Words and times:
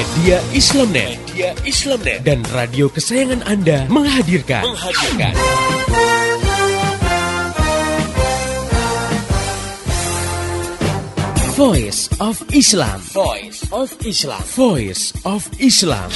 Media 0.00 0.40
Islamnet, 0.56 1.20
Media 1.28 1.52
Islamnet 1.68 2.24
dan 2.24 2.40
radio 2.56 2.88
kesayangan 2.88 3.44
Anda 3.44 3.84
menghadirkan 3.92 4.64
menghadirkan 4.64 5.36
Voice 11.52 12.08
of 12.16 12.40
Islam. 12.48 12.96
Voice 13.12 13.60
of 13.68 13.92
Islam. 14.00 14.40
Voice 14.56 15.12
of 15.28 15.44
Islam. 15.60 16.08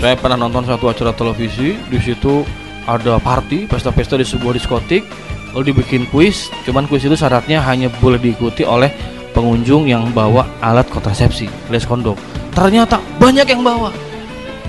Saya 0.00 0.16
pernah 0.16 0.40
nonton 0.40 0.64
satu 0.64 0.88
acara 0.88 1.12
televisi, 1.12 1.76
di 1.76 2.00
situ 2.00 2.40
ada 2.88 3.20
party, 3.20 3.68
pesta-pesta 3.68 4.16
di 4.16 4.24
sebuah 4.24 4.56
diskotik, 4.56 5.04
lalu 5.52 5.76
dibikin 5.76 6.08
kuis. 6.08 6.48
Cuman 6.64 6.88
kuis 6.88 7.04
itu 7.04 7.20
syaratnya 7.20 7.60
hanya 7.68 7.92
boleh 8.00 8.16
diikuti 8.16 8.64
oleh 8.64 8.88
pengunjung 9.36 9.92
yang 9.92 10.08
bawa 10.16 10.48
alat 10.64 10.88
kontrasepsi, 10.88 11.52
alias 11.68 11.84
kondom. 11.84 12.16
Ternyata 12.52 13.00
banyak 13.16 13.46
yang 13.48 13.62
bawa. 13.64 13.88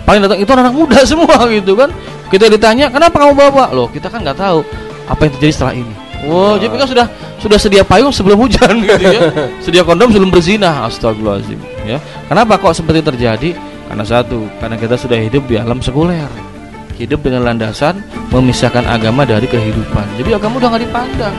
Paling 0.04 0.22
datang 0.24 0.40
itu 0.40 0.52
anak 0.52 0.74
muda 0.76 1.00
semua 1.10 1.38
gitu 1.52 1.76
kan. 1.76 1.92
Kita 2.32 2.50
ditanya, 2.50 2.90
"Kenapa 2.92 3.24
kamu 3.24 3.34
bawa?" 3.36 3.72
Loh, 3.72 3.88
kita 3.92 4.12
kan 4.12 4.24
nggak 4.24 4.40
tahu 4.40 4.64
apa 5.08 5.20
yang 5.28 5.34
terjadi 5.40 5.54
setelah 5.54 5.76
ini. 5.76 5.94
Wow, 6.24 6.56
jadi 6.56 6.72
kan 6.80 6.88
sudah 6.88 7.08
sudah 7.44 7.60
sedia 7.60 7.84
payung 7.84 8.16
sebelum 8.16 8.40
hujan 8.40 8.80
gitu 8.88 9.04
ya. 9.04 9.22
Sedia 9.60 9.84
kondom 9.84 10.08
sebelum 10.08 10.32
berzina. 10.32 10.88
Astagfirullahaladzim 10.88 11.60
ya. 11.84 12.00
Kenapa 12.32 12.56
kok 12.56 12.76
seperti 12.80 13.04
terjadi? 13.04 13.50
Karena 13.92 14.04
satu, 14.08 14.48
karena 14.64 14.80
kita 14.80 14.96
sudah 14.96 15.20
hidup 15.20 15.44
di 15.52 15.60
alam 15.60 15.84
sekuler. 15.84 16.32
Hidup 16.96 17.26
dengan 17.26 17.52
landasan 17.52 18.00
memisahkan 18.32 18.86
agama 18.88 19.28
dari 19.28 19.50
kehidupan. 19.50 20.06
Jadi 20.16 20.30
agama 20.32 20.62
udah 20.62 20.70
nggak 20.72 20.84
dipandang. 20.88 21.36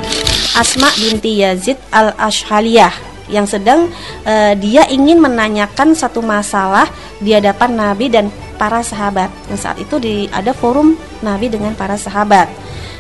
Asma 0.55 0.91
binti 1.01 1.41
Yazid 1.41 1.81
al 1.95 2.13
Ashhaliyah 2.21 3.14
yang 3.29 3.49
sedang 3.49 3.89
uh, 4.25 4.53
dia 4.59 4.85
ingin 4.89 5.21
menanyakan 5.21 5.97
satu 5.97 6.21
masalah 6.21 6.89
di 7.21 7.33
hadapan 7.33 7.71
Nabi 7.73 8.13
dan 8.13 8.29
para 8.57 8.81
sahabat. 8.85 9.33
Dan 9.49 9.57
saat 9.57 9.77
itu 9.81 9.97
di 10.01 10.29
ada 10.31 10.53
forum 10.53 10.97
Nabi 11.25 11.49
dengan 11.49 11.73
para 11.73 11.97
sahabat. 11.97 12.47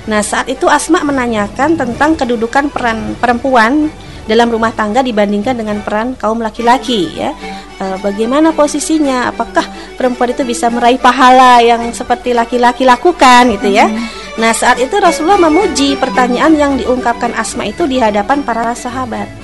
Nah, 0.04 0.20
saat 0.20 0.52
itu 0.52 0.68
Asma 0.68 1.00
menanyakan 1.00 1.80
tentang 1.80 2.12
kedudukan 2.12 2.68
peran 2.68 3.16
perempuan 3.16 3.88
dalam 4.24 4.48
rumah 4.52 4.72
tangga 4.72 5.04
dibandingkan 5.04 5.56
dengan 5.56 5.80
peran 5.80 6.16
kaum 6.16 6.40
laki-laki 6.40 7.12
ya. 7.16 7.32
E, 7.80 7.84
bagaimana 8.00 8.52
posisinya? 8.52 9.32
Apakah 9.32 9.64
perempuan 9.96 10.32
itu 10.32 10.44
bisa 10.44 10.68
meraih 10.68 11.00
pahala 11.00 11.60
yang 11.64 11.92
seperti 11.92 12.36
laki-laki 12.36 12.84
lakukan 12.84 13.52
gitu 13.56 13.68
ya? 13.72 13.88
Hmm. 13.88 14.04
Nah, 14.40 14.52
saat 14.52 14.80
itu 14.82 14.96
Rasulullah 14.98 15.40
memuji 15.40 15.96
pertanyaan 15.96 16.52
yang 16.52 16.72
diungkapkan 16.76 17.32
Asma 17.36 17.68
itu 17.68 17.88
di 17.88 17.96
hadapan 18.00 18.44
para 18.44 18.76
sahabat. 18.76 19.43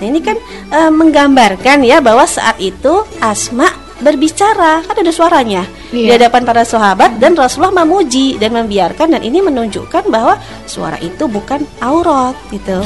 Nah, 0.00 0.06
ini 0.06 0.20
kan 0.22 0.36
e, 0.70 0.80
menggambarkan 0.88 1.84
ya 1.84 1.98
bahwa 2.00 2.24
saat 2.24 2.58
itu 2.62 3.04
Asma 3.18 3.68
berbicara, 4.02 4.82
kan 4.82 4.98
ada 4.98 5.14
suaranya 5.14 5.62
iya. 5.94 6.06
di 6.06 6.10
hadapan 6.18 6.42
para 6.42 6.66
sahabat 6.66 7.22
dan 7.22 7.38
Rasulullah 7.38 7.86
memuji 7.86 8.34
dan 8.34 8.50
membiarkan 8.50 9.14
dan 9.14 9.22
ini 9.22 9.38
menunjukkan 9.38 10.10
bahwa 10.10 10.42
suara 10.66 10.98
itu 10.98 11.30
bukan 11.30 11.62
aurat 11.78 12.34
gitu. 12.50 12.82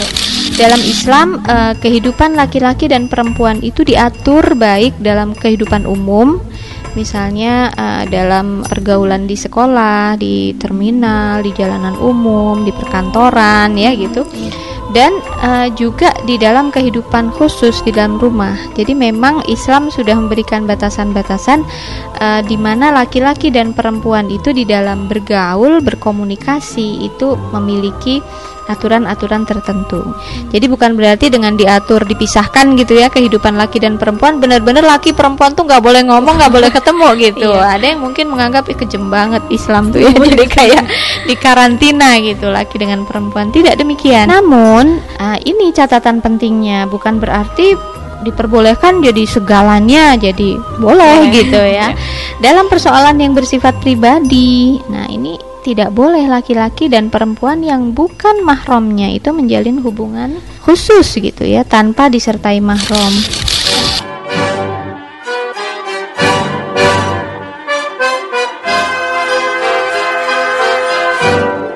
Dalam 0.60 0.78
Islam 0.84 1.40
eh, 1.48 1.72
kehidupan 1.80 2.36
laki-laki 2.36 2.92
dan 2.92 3.08
perempuan 3.08 3.64
itu 3.64 3.80
diatur 3.80 4.52
baik 4.60 5.00
dalam 5.00 5.32
kehidupan 5.32 5.88
umum 5.88 6.36
misalnya 6.96 7.68
uh, 7.76 8.08
dalam 8.08 8.64
pergaulan 8.64 9.28
di 9.28 9.36
sekolah, 9.36 10.16
di 10.16 10.56
terminal, 10.56 11.44
di 11.44 11.52
jalanan 11.52 11.94
umum, 12.00 12.64
di 12.64 12.72
perkantoran 12.72 13.76
ya 13.76 13.92
gitu. 13.92 14.24
Dan 14.94 15.18
uh, 15.42 15.66
juga 15.74 16.14
di 16.24 16.38
dalam 16.38 16.70
kehidupan 16.70 17.34
khusus 17.34 17.82
di 17.82 17.90
dalam 17.90 18.22
rumah. 18.22 18.54
Jadi 18.78 18.94
memang 18.94 19.42
Islam 19.50 19.90
sudah 19.90 20.14
memberikan 20.14 20.64
batasan-batasan 20.64 21.66
uh, 22.22 22.40
di 22.46 22.54
mana 22.54 22.94
laki-laki 22.94 23.50
dan 23.50 23.74
perempuan 23.74 24.30
itu 24.30 24.54
di 24.54 24.62
dalam 24.62 25.10
bergaul, 25.10 25.82
berkomunikasi 25.82 27.02
itu 27.02 27.34
memiliki 27.50 28.22
aturan-aturan 28.66 29.46
tertentu. 29.46 30.02
Jadi 30.50 30.66
bukan 30.66 30.98
berarti 30.98 31.30
dengan 31.30 31.54
diatur 31.54 32.02
dipisahkan 32.04 32.74
gitu 32.78 32.98
ya 32.98 33.08
kehidupan 33.08 33.54
laki 33.54 33.82
dan 33.82 33.96
perempuan 33.96 34.42
benar-benar 34.42 34.82
laki 34.82 35.14
perempuan 35.14 35.54
tuh 35.54 35.66
nggak 35.66 35.82
boleh 35.82 36.02
ngomong 36.06 36.34
nggak 36.38 36.52
boleh 36.52 36.70
ketemu 36.70 37.08
gitu. 37.30 37.50
iya. 37.50 37.78
Ada 37.78 37.86
yang 37.94 38.00
mungkin 38.02 38.26
menganggap 38.30 38.66
Ih, 38.66 38.76
kejem 38.76 39.06
banget 39.08 39.42
Islam 39.48 39.94
tuh 39.94 40.02
ya 40.02 40.10
jadi 40.34 40.46
kayak 40.46 40.84
di 41.30 41.34
karantina 41.38 42.18
gitu 42.18 42.50
laki 42.50 42.76
dengan 42.82 43.06
perempuan 43.06 43.54
tidak 43.54 43.78
demikian. 43.78 44.26
Namun 44.28 44.98
uh, 45.18 45.38
ini 45.46 45.70
catatan 45.70 46.18
pentingnya 46.18 46.90
bukan 46.90 47.22
berarti 47.22 47.96
diperbolehkan 48.26 49.04
jadi 49.04 49.22
segalanya 49.28 50.18
jadi 50.18 50.58
boleh 50.82 51.30
gitu 51.30 51.60
ya. 51.60 51.94
Dalam 52.44 52.66
persoalan 52.66 53.16
yang 53.20 53.32
bersifat 53.32 53.78
pribadi. 53.80 54.80
Nah, 54.90 55.06
ini 55.06 55.45
tidak 55.66 55.90
boleh 55.90 56.30
laki-laki 56.30 56.86
dan 56.86 57.10
perempuan 57.10 57.58
yang 57.58 57.90
bukan 57.90 58.46
mahramnya 58.46 59.10
itu 59.10 59.34
menjalin 59.34 59.82
hubungan 59.82 60.38
khusus 60.62 61.18
gitu 61.18 61.42
ya 61.42 61.66
tanpa 61.66 62.06
disertai 62.06 62.62
mahram. 62.62 63.10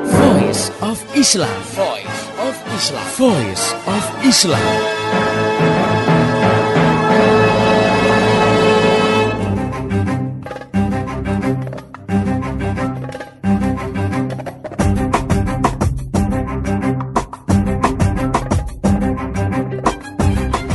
Voice 0.07 0.71
of 0.79 1.03
Islam. 1.19 1.59
Voice 1.75 2.23
of 2.39 2.55
Islam. 2.79 3.07
Voice 3.19 3.67
of 3.91 4.05
Islam. 4.23 5.70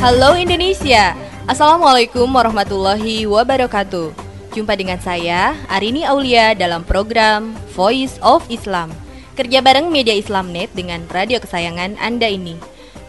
Halo 0.06 0.38
Indonesia, 0.38 1.18
Assalamualaikum 1.50 2.30
warahmatullahi 2.30 3.26
wabarakatuh. 3.26 4.14
Jumpa 4.54 4.78
dengan 4.78 5.02
saya, 5.02 5.58
Arini 5.66 6.06
Aulia 6.06 6.54
dalam 6.54 6.86
program 6.86 7.58
Voice 7.74 8.14
of 8.22 8.46
Islam. 8.46 8.94
Kerja 9.34 9.58
bareng 9.58 9.90
Media 9.90 10.14
Islamnet 10.14 10.70
dengan 10.78 11.02
radio 11.10 11.42
kesayangan 11.42 11.98
Anda 11.98 12.30
ini. 12.30 12.54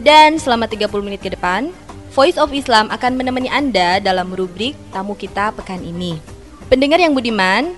Dan 0.02 0.42
selama 0.42 0.66
30 0.66 0.90
menit 1.06 1.22
ke 1.22 1.30
depan, 1.30 1.70
Voice 2.18 2.42
of 2.42 2.50
Islam 2.50 2.90
akan 2.90 3.14
menemani 3.14 3.54
Anda 3.54 4.02
dalam 4.02 4.34
rubrik 4.34 4.74
Tamu 4.90 5.14
Kita 5.14 5.54
Pekan 5.54 5.86
ini. 5.86 6.18
Pendengar 6.66 6.98
yang 6.98 7.14
budiman, 7.14 7.78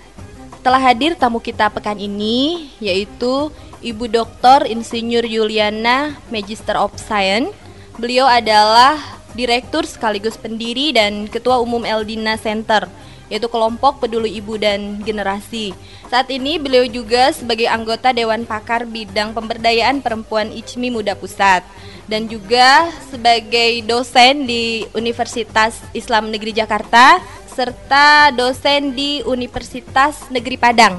telah 0.63 0.79
hadir 0.79 1.19
tamu 1.19 1.43
kita 1.43 1.67
pekan 1.67 1.99
ini 1.99 2.71
yaitu 2.79 3.51
Ibu 3.83 4.15
Dr. 4.15 4.63
Insinyur 4.63 5.27
Yuliana 5.27 6.15
Magister 6.31 6.79
of 6.79 6.95
Science 6.95 7.51
Beliau 7.99 8.23
adalah 8.31 8.95
direktur 9.35 9.83
sekaligus 9.83 10.39
pendiri 10.39 10.95
dan 10.95 11.27
ketua 11.27 11.59
umum 11.59 11.83
Eldina 11.83 12.39
Center 12.39 12.87
yaitu 13.27 13.45
kelompok 13.51 14.01
peduli 14.01 14.39
ibu 14.39 14.55
dan 14.57 15.03
generasi. 15.03 15.75
Saat 16.09 16.33
ini 16.33 16.57
beliau 16.57 16.87
juga 16.87 17.29
sebagai 17.29 17.69
anggota 17.69 18.09
Dewan 18.09 18.47
Pakar 18.47 18.89
Bidang 18.89 19.35
Pemberdayaan 19.37 20.01
Perempuan 20.01 20.49
ICMI 20.49 20.89
Muda 20.95 21.13
Pusat 21.13 21.61
dan 22.09 22.25
juga 22.25 22.89
sebagai 23.11 23.85
dosen 23.85 24.47
di 24.49 24.87
Universitas 24.97 25.77
Islam 25.93 26.33
Negeri 26.33 26.55
Jakarta 26.55 27.21
serta 27.51 28.33
dosen 28.33 28.95
di 28.95 29.21
Universitas 29.27 30.25
Negeri 30.33 30.55
Padang. 30.57 30.97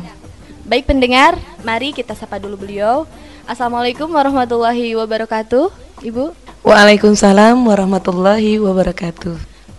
Baik 0.69 0.87
pendengar, 0.87 1.35
mari 1.67 1.91
kita 1.97 2.15
sapa 2.15 2.39
dulu 2.39 2.63
beliau. 2.63 3.11
Assalamualaikum 3.49 4.07
warahmatullahi 4.07 4.95
wabarakatuh, 4.95 5.73
Ibu. 6.05 6.50
Waalaikumsalam 6.61 7.57
warahmatullahi 7.65 8.61
wabarakatuh. 8.61 9.33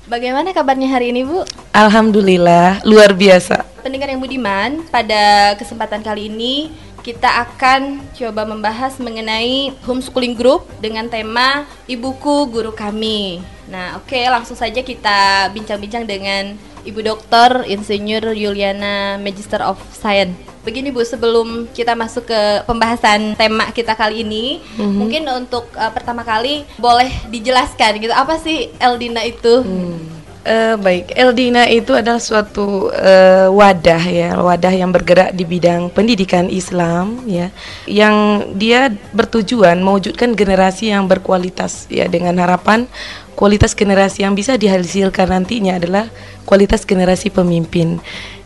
Bagaimana 0.09 0.49
kabarnya 0.49 0.89
hari 0.89 1.13
ini, 1.13 1.21
Bu? 1.21 1.45
Alhamdulillah, 1.77 2.81
luar 2.89 3.13
biasa. 3.13 3.61
Pendengar 3.85 4.09
yang 4.09 4.17
budiman, 4.17 4.81
pada 4.89 5.53
kesempatan 5.61 6.01
kali 6.01 6.33
ini 6.33 6.73
kita 7.01 7.27
akan 7.49 7.97
coba 8.13 8.45
membahas 8.45 9.01
mengenai 9.01 9.73
homeschooling 9.85 10.37
group 10.37 10.69
dengan 10.77 11.09
tema 11.09 11.65
Ibuku 11.89 12.49
Guru 12.49 12.71
Kami. 12.71 13.41
Nah, 13.65 13.97
oke, 13.97 14.13
okay, 14.13 14.29
langsung 14.29 14.53
saja 14.53 14.85
kita 14.85 15.49
bincang-bincang 15.49 16.05
dengan 16.05 16.53
Ibu 16.81 17.01
Dokter 17.01 17.65
Insinyur 17.69 18.33
Yuliana 18.33 19.17
Magister 19.17 19.61
of 19.61 19.77
Science. 19.93 20.33
Begini 20.61 20.93
Bu, 20.93 21.01
sebelum 21.01 21.65
kita 21.73 21.97
masuk 21.97 22.29
ke 22.29 22.41
pembahasan 22.69 23.33
tema 23.33 23.69
kita 23.73 23.97
kali 23.97 24.21
ini, 24.21 24.61
mm-hmm. 24.61 24.93
mungkin 24.93 25.23
untuk 25.33 25.65
uh, 25.73 25.89
pertama 25.89 26.21
kali 26.21 26.69
boleh 26.77 27.09
dijelaskan 27.33 27.97
gitu 27.97 28.13
apa 28.13 28.37
sih 28.37 28.69
Eldina 28.77 29.25
itu? 29.25 29.65
Hmm. 29.65 30.20
Uh, 30.41 30.73
baik, 30.81 31.13
Eldina 31.13 31.69
itu 31.69 31.93
adalah 31.93 32.17
suatu 32.17 32.89
uh, 32.89 33.53
wadah 33.53 34.01
ya, 34.09 34.29
wadah 34.41 34.73
yang 34.73 34.89
bergerak 34.89 35.37
di 35.37 35.45
bidang 35.45 35.93
pendidikan 35.93 36.49
Islam 36.49 37.21
ya, 37.29 37.53
yang 37.85 38.49
dia 38.57 38.89
bertujuan 39.13 39.77
mewujudkan 39.85 40.33
generasi 40.33 40.89
yang 40.89 41.05
berkualitas 41.05 41.85
ya 41.93 42.09
dengan 42.09 42.41
harapan 42.41 42.89
kualitas 43.35 43.73
generasi 43.73 44.23
yang 44.23 44.37
bisa 44.37 44.55
dihasilkan 44.59 45.31
nantinya 45.31 45.79
adalah 45.79 46.07
kualitas 46.45 46.83
generasi 46.85 47.31
pemimpin 47.31 48.01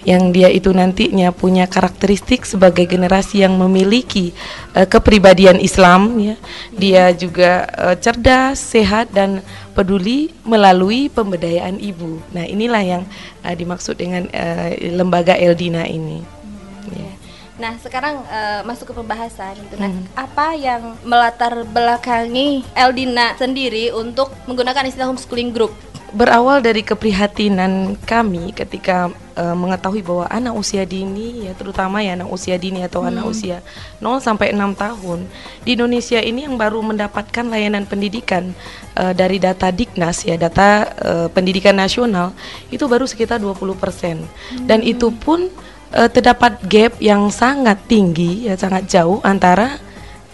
yang 0.06 0.30
dia 0.30 0.54
itu 0.54 0.70
nantinya 0.70 1.34
punya 1.34 1.66
karakteristik 1.66 2.46
sebagai 2.46 2.86
generasi 2.86 3.42
yang 3.42 3.58
memiliki 3.58 4.38
uh, 4.78 4.86
kepribadian 4.86 5.58
Islam 5.58 6.22
ya. 6.22 6.36
Dia 6.78 7.04
juga 7.12 7.66
uh, 7.74 7.98
cerdas, 7.98 8.62
sehat 8.62 9.10
dan 9.10 9.42
peduli 9.74 10.30
melalui 10.46 11.10
pemberdayaan 11.10 11.82
ibu. 11.82 12.22
Nah, 12.32 12.46
inilah 12.46 12.86
yang 12.86 13.04
uh, 13.42 13.56
dimaksud 13.58 13.98
dengan 13.98 14.30
uh, 14.30 14.70
lembaga 14.94 15.34
Eldina 15.34 15.90
ini. 15.90 16.22
Hmm, 16.22 16.94
ya. 16.94 17.12
Nah, 17.56 17.80
sekarang 17.80 18.20
uh, 18.28 18.62
masuk 18.68 18.92
ke 18.92 18.94
pembahasan 19.00 19.56
itu. 19.56 19.76
Nah, 19.80 19.88
hmm. 19.88 20.12
apa 20.16 20.48
yang 20.60 21.00
melatar 21.08 21.64
belakangi 21.64 22.68
Eldina 22.76 23.36
sendiri 23.40 23.96
untuk 23.96 24.32
menggunakan 24.44 24.84
istilah 24.88 25.08
homeschooling 25.08 25.56
group? 25.56 25.72
berawal 26.16 26.64
dari 26.64 26.80
keprihatinan 26.80 28.00
kami 28.08 28.56
ketika 28.56 29.12
uh, 29.36 29.52
mengetahui 29.52 30.00
bahwa 30.00 30.24
anak 30.32 30.56
usia 30.56 30.88
dini 30.88 31.44
ya 31.44 31.52
terutama 31.52 32.00
ya 32.00 32.16
anak 32.16 32.32
usia 32.32 32.56
dini 32.56 32.88
atau 32.88 33.04
hmm. 33.04 33.12
anak 33.12 33.26
usia 33.28 33.60
0 34.00 34.24
sampai 34.24 34.56
6 34.56 34.80
tahun 34.80 35.28
di 35.68 35.76
Indonesia 35.76 36.24
ini 36.24 36.48
yang 36.48 36.56
baru 36.56 36.80
mendapatkan 36.80 37.52
layanan 37.52 37.84
pendidikan 37.84 38.56
uh, 38.96 39.12
dari 39.12 39.44
data 39.44 39.68
Diknas 39.76 40.24
ya 40.24 40.40
data 40.40 40.88
uh, 41.04 41.28
pendidikan 41.28 41.76
nasional 41.76 42.32
itu 42.72 42.88
baru 42.88 43.04
sekitar 43.04 43.44
20% 43.44 43.52
hmm. 43.76 44.72
dan 44.72 44.80
itu 44.88 45.12
pun 45.12 45.52
uh, 45.96 46.10
terdapat 46.12 46.60
gap 46.68 47.00
yang 47.00 47.32
sangat 47.32 47.80
tinggi 47.88 48.52
ya 48.52 48.60
sangat 48.60 48.86
jauh 48.92 49.24
antara 49.24 49.80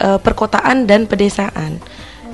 uh, 0.01 0.17
perkotaan 0.17 0.89
dan 0.89 1.05
pedesaan. 1.05 1.77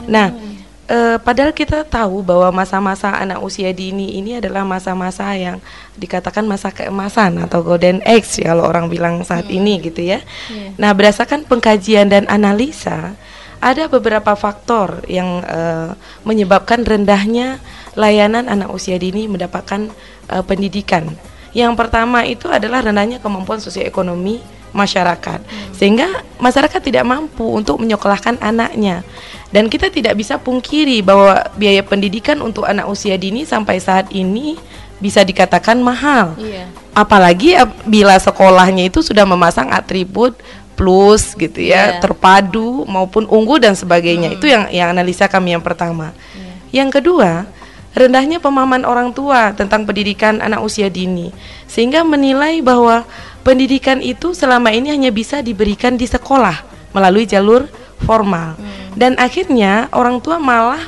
Nah, 0.08 0.32
hmm. 0.32 0.42
Nah, 0.48 0.56
Uh, 0.88 1.20
padahal 1.20 1.52
kita 1.52 1.84
tahu 1.84 2.24
bahwa 2.24 2.64
masa-masa 2.64 3.12
anak 3.12 3.44
usia 3.44 3.76
dini 3.76 4.16
ini 4.24 4.40
adalah 4.40 4.64
masa-masa 4.64 5.36
yang 5.36 5.60
dikatakan 6.00 6.48
masa 6.48 6.72
keemasan 6.72 7.44
atau 7.44 7.60
golden 7.60 8.00
age 8.08 8.40
ya 8.40 8.56
kalau 8.56 8.72
orang 8.72 8.88
bilang 8.88 9.20
saat 9.28 9.52
hmm. 9.52 9.58
ini 9.60 9.84
gitu 9.84 10.00
ya. 10.00 10.24
Yeah. 10.48 10.80
Nah, 10.80 10.96
berdasarkan 10.96 11.44
pengkajian 11.44 12.08
dan 12.08 12.24
analisa 12.32 13.20
ada 13.60 13.92
beberapa 13.92 14.32
faktor 14.40 15.04
yang 15.12 15.44
uh, 15.44 15.92
menyebabkan 16.24 16.88
rendahnya 16.88 17.60
layanan 18.00 18.48
anak 18.48 18.72
usia 18.72 18.96
dini 18.96 19.28
mendapatkan 19.28 19.92
uh, 20.32 20.44
pendidikan. 20.48 21.20
Yang 21.56 21.74
pertama 21.80 22.24
itu 22.28 22.52
adalah 22.52 22.84
rendahnya 22.84 23.20
kemampuan 23.24 23.60
sosioekonomi 23.62 24.44
masyarakat, 24.76 25.40
hmm. 25.42 25.74
sehingga 25.74 26.22
masyarakat 26.38 26.78
tidak 26.84 27.08
mampu 27.08 27.48
untuk 27.48 27.80
menyekolahkan 27.82 28.38
anaknya. 28.44 29.02
Dan 29.48 29.72
kita 29.72 29.88
tidak 29.88 30.20
bisa 30.20 30.36
pungkiri 30.36 31.00
bahwa 31.00 31.40
biaya 31.56 31.80
pendidikan 31.82 32.44
untuk 32.44 32.68
anak 32.68 32.86
usia 32.92 33.16
dini 33.16 33.48
sampai 33.48 33.80
saat 33.80 34.12
ini 34.12 34.60
bisa 35.00 35.24
dikatakan 35.24 35.80
mahal. 35.80 36.36
Iya. 36.36 36.68
Apalagi 36.92 37.56
bila 37.88 38.20
sekolahnya 38.20 38.92
itu 38.92 39.00
sudah 39.00 39.24
memasang 39.24 39.72
atribut 39.72 40.36
plus 40.78 41.34
gitu 41.34 41.58
ya, 41.58 41.98
yeah. 41.98 42.02
terpadu 42.04 42.86
maupun 42.86 43.26
unggul 43.26 43.58
dan 43.58 43.74
sebagainya. 43.74 44.30
Hmm. 44.30 44.38
Itu 44.38 44.46
yang 44.46 44.64
yang 44.70 44.94
analisa 44.94 45.26
kami 45.26 45.56
yang 45.58 45.64
pertama. 45.64 46.14
Yeah. 46.36 46.84
Yang 46.84 47.02
kedua, 47.02 47.50
rendahnya 47.98 48.38
pemahaman 48.38 48.86
orang 48.86 49.10
tua 49.12 49.52
tentang 49.58 49.84
pendidikan 49.90 50.38
anak 50.40 50.62
usia 50.62 50.88
dini 50.88 51.34
sehingga 51.66 52.06
menilai 52.06 52.62
bahwa 52.62 53.04
pendidikan 53.42 54.00
itu 54.00 54.38
selama 54.38 54.70
ini 54.70 54.94
hanya 54.94 55.10
bisa 55.10 55.42
diberikan 55.42 55.98
di 55.98 56.06
sekolah 56.06 56.62
melalui 56.94 57.26
jalur 57.26 57.66
formal. 58.06 58.56
Hmm. 58.56 58.94
Dan 58.94 59.12
akhirnya 59.18 59.90
orang 59.94 60.22
tua 60.22 60.38
malah 60.38 60.82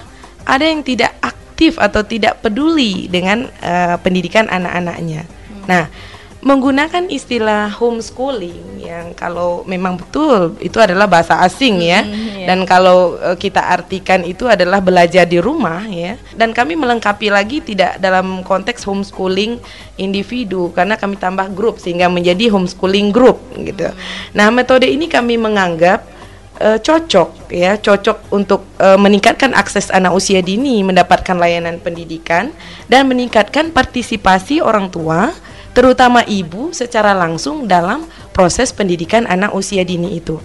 ada 0.45 0.65
yang 0.65 0.85
tidak 0.85 1.13
aktif 1.21 1.81
atau 1.81 2.05
tidak 2.05 2.39
peduli 2.45 3.09
dengan 3.09 3.49
uh, 3.61 3.97
pendidikan 4.01 4.45
anak-anaknya. 4.47 5.25
Hmm. 5.25 5.65
Nah, 5.65 5.83
menggunakan 6.39 7.11
istilah 7.11 7.67
homeschooling 7.75 8.79
yang 8.79 9.11
kalau 9.11 9.67
memang 9.67 9.99
betul 9.99 10.55
itu 10.63 10.79
adalah 10.79 11.03
bahasa 11.03 11.35
asing 11.43 11.83
ya 11.83 11.99
mm, 11.99 12.15
yeah. 12.15 12.47
dan 12.47 12.63
kalau 12.63 13.19
uh, 13.19 13.35
kita 13.35 13.59
artikan 13.59 14.23
itu 14.23 14.47
adalah 14.47 14.79
belajar 14.79 15.27
di 15.27 15.35
rumah 15.35 15.83
ya 15.91 16.15
dan 16.39 16.55
kami 16.55 16.79
melengkapi 16.79 17.27
lagi 17.27 17.59
tidak 17.59 17.99
dalam 17.99 18.39
konteks 18.47 18.87
homeschooling 18.87 19.59
individu 19.99 20.71
karena 20.71 20.95
kami 20.95 21.19
tambah 21.19 21.51
grup 21.51 21.75
sehingga 21.75 22.07
menjadi 22.07 22.47
homeschooling 22.47 23.11
group 23.11 23.43
gitu. 23.59 23.91
Mm. 23.91 23.99
Nah, 24.31 24.47
metode 24.47 24.87
ini 24.87 25.11
kami 25.11 25.35
menganggap 25.35 26.07
uh, 26.63 26.79
cocok 26.79 27.51
ya 27.51 27.75
cocok 27.79 28.31
untuk 28.31 28.63
uh, 28.79 28.95
meningkatkan 28.95 29.55
akses 29.55 29.91
anak 29.91 30.15
usia 30.15 30.43
dini 30.43 30.83
mendapatkan 30.87 31.35
layanan 31.35 31.83
pendidikan 31.83 32.55
dan 32.87 33.07
meningkatkan 33.11 33.75
partisipasi 33.75 34.63
orang 34.63 34.91
tua 34.91 35.35
terutama 35.79 36.27
ibu 36.27 36.75
secara 36.75 37.15
langsung 37.15 37.63
dalam 37.63 38.03
proses 38.35 38.75
pendidikan 38.75 39.23
anak 39.23 39.55
usia 39.55 39.87
dini 39.87 40.19
itu. 40.19 40.35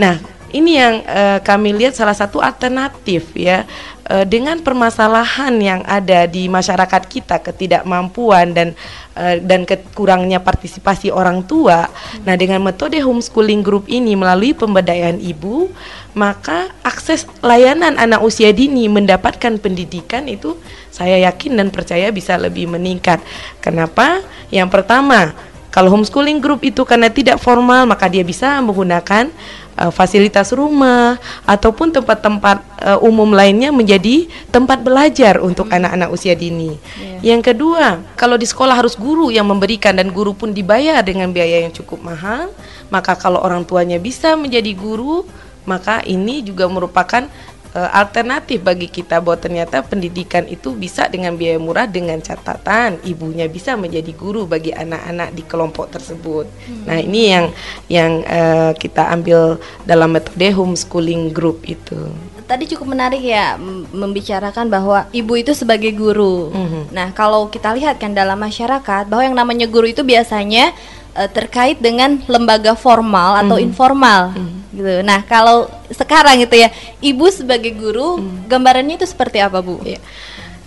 Nah, 0.00 0.16
ini 0.50 0.78
yang 0.78 0.94
uh, 1.06 1.38
kami 1.40 1.74
lihat 1.74 1.94
salah 1.94 2.14
satu 2.14 2.42
alternatif 2.42 3.30
ya 3.34 3.64
uh, 4.10 4.26
dengan 4.26 4.58
permasalahan 4.58 5.54
yang 5.62 5.80
ada 5.86 6.26
di 6.26 6.50
masyarakat 6.50 7.02
kita 7.06 7.38
ketidakmampuan 7.38 8.50
dan 8.50 8.68
uh, 9.14 9.38
dan 9.38 9.62
kekurangnya 9.62 10.42
partisipasi 10.42 11.14
orang 11.14 11.46
tua. 11.46 11.86
Hmm. 11.86 12.26
Nah, 12.26 12.34
dengan 12.34 12.60
metode 12.66 12.98
homeschooling 12.98 13.62
group 13.62 13.86
ini 13.86 14.18
melalui 14.18 14.50
pemberdayaan 14.52 15.22
ibu, 15.22 15.70
maka 16.12 16.74
akses 16.82 17.24
layanan 17.40 17.94
anak 17.96 18.20
usia 18.20 18.50
dini 18.50 18.90
mendapatkan 18.90 19.62
pendidikan 19.62 20.26
itu 20.26 20.58
saya 20.90 21.22
yakin 21.30 21.54
dan 21.54 21.68
percaya 21.70 22.10
bisa 22.10 22.34
lebih 22.34 22.66
meningkat. 22.66 23.22
Kenapa? 23.62 24.20
Yang 24.50 24.68
pertama, 24.74 25.30
kalau 25.70 25.94
homeschooling 25.94 26.42
group 26.42 26.66
itu 26.66 26.82
karena 26.82 27.06
tidak 27.06 27.38
formal, 27.38 27.86
maka 27.86 28.10
dia 28.10 28.26
bisa 28.26 28.58
menggunakan 28.58 29.30
uh, 29.80 29.88
fasilitas 29.88 30.52
rumah 30.52 31.16
ataupun 31.48 31.88
tempat-tempat 31.90 32.60
uh, 32.84 32.98
umum 33.00 33.32
lainnya 33.32 33.72
menjadi 33.72 34.28
tempat 34.52 34.84
belajar 34.84 35.40
untuk 35.40 35.72
hmm. 35.72 35.76
anak-anak 35.80 36.08
hmm. 36.12 36.16
usia 36.20 36.34
dini. 36.36 36.76
Yeah. 37.00 37.34
Yang 37.34 37.56
kedua, 37.56 38.04
kalau 38.20 38.36
di 38.36 38.44
sekolah 38.44 38.76
harus 38.76 38.94
guru 38.94 39.32
yang 39.32 39.48
memberikan 39.48 39.96
dan 39.96 40.12
guru 40.12 40.36
pun 40.36 40.52
dibayar 40.52 41.00
dengan 41.00 41.32
biaya 41.32 41.64
yang 41.64 41.72
cukup 41.72 42.04
mahal, 42.04 42.52
maka 42.92 43.16
kalau 43.16 43.40
orang 43.40 43.64
tuanya 43.64 43.96
bisa 43.96 44.36
menjadi 44.36 44.76
guru, 44.76 45.24
maka 45.64 46.04
ini 46.04 46.44
juga 46.44 46.68
merupakan 46.68 47.28
uh, 47.74 47.90
alternatif 47.94 48.62
bagi 48.62 48.90
kita 48.90 49.22
bahwa 49.22 49.38
ternyata 49.38 49.82
pendidikan 49.84 50.46
itu 50.46 50.74
bisa 50.74 51.06
dengan 51.06 51.34
biaya 51.34 51.58
murah 51.58 51.86
dengan 51.86 52.18
catatan 52.18 52.98
ibunya 53.06 53.46
bisa 53.46 53.74
menjadi 53.78 54.10
guru 54.14 54.46
bagi 54.46 54.74
anak-anak 54.74 55.34
di 55.34 55.42
kelompok 55.46 55.90
tersebut. 55.94 56.46
Hmm. 56.66 56.84
Nah, 56.86 56.98
ini 56.98 57.20
yang 57.30 57.46
yang 57.90 58.12
uh, 58.26 58.72
kita 58.74 59.10
ambil 59.14 59.58
dalam 59.86 60.10
metode 60.14 60.50
homeschooling 60.50 61.30
group 61.30 61.62
itu. 61.66 62.10
Tadi 62.50 62.66
cukup 62.66 62.98
menarik 62.98 63.22
ya 63.22 63.54
membicarakan 63.94 64.66
bahwa 64.66 65.06
ibu 65.14 65.38
itu 65.38 65.54
sebagai 65.54 65.94
guru. 65.94 66.50
-hmm. 66.50 66.90
Nah, 66.90 67.14
kalau 67.14 67.46
kita 67.46 67.70
lihat 67.78 68.02
kan 68.02 68.10
dalam 68.10 68.34
masyarakat 68.42 69.06
bahwa 69.06 69.22
yang 69.22 69.38
namanya 69.38 69.70
guru 69.70 69.86
itu 69.86 70.02
biasanya 70.02 70.74
uh, 71.14 71.30
terkait 71.30 71.78
dengan 71.78 72.18
lembaga 72.26 72.74
formal 72.78 73.40
atau 73.40 73.56
mm. 73.58 73.66
informal 73.66 74.22
mm. 74.34 74.58
gitu. 74.74 74.92
Nah, 75.02 75.20
kalau 75.26 75.66
sekarang 75.90 76.42
itu 76.42 76.56
ya, 76.56 76.68
ibu 77.02 77.26
sebagai 77.30 77.74
guru, 77.74 78.18
mm. 78.18 78.50
gambarannya 78.50 78.98
itu 79.00 79.06
seperti 79.06 79.42
apa, 79.42 79.58
Bu? 79.62 79.80
Ya. 79.82 79.98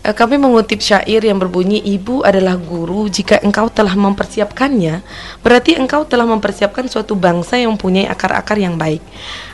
Kami 0.03 0.35
mengutip 0.35 0.83
syair 0.83 1.23
yang 1.23 1.39
berbunyi 1.39 1.79
ibu 1.79 2.27
adalah 2.27 2.59
guru 2.59 3.07
jika 3.07 3.39
engkau 3.39 3.71
telah 3.71 3.95
mempersiapkannya 3.95 4.99
berarti 5.39 5.79
engkau 5.79 6.03
telah 6.03 6.27
mempersiapkan 6.27 6.91
suatu 6.91 7.15
bangsa 7.15 7.55
yang 7.55 7.79
mempunyai 7.79 8.11
akar-akar 8.11 8.59
yang 8.59 8.75
baik. 8.75 8.99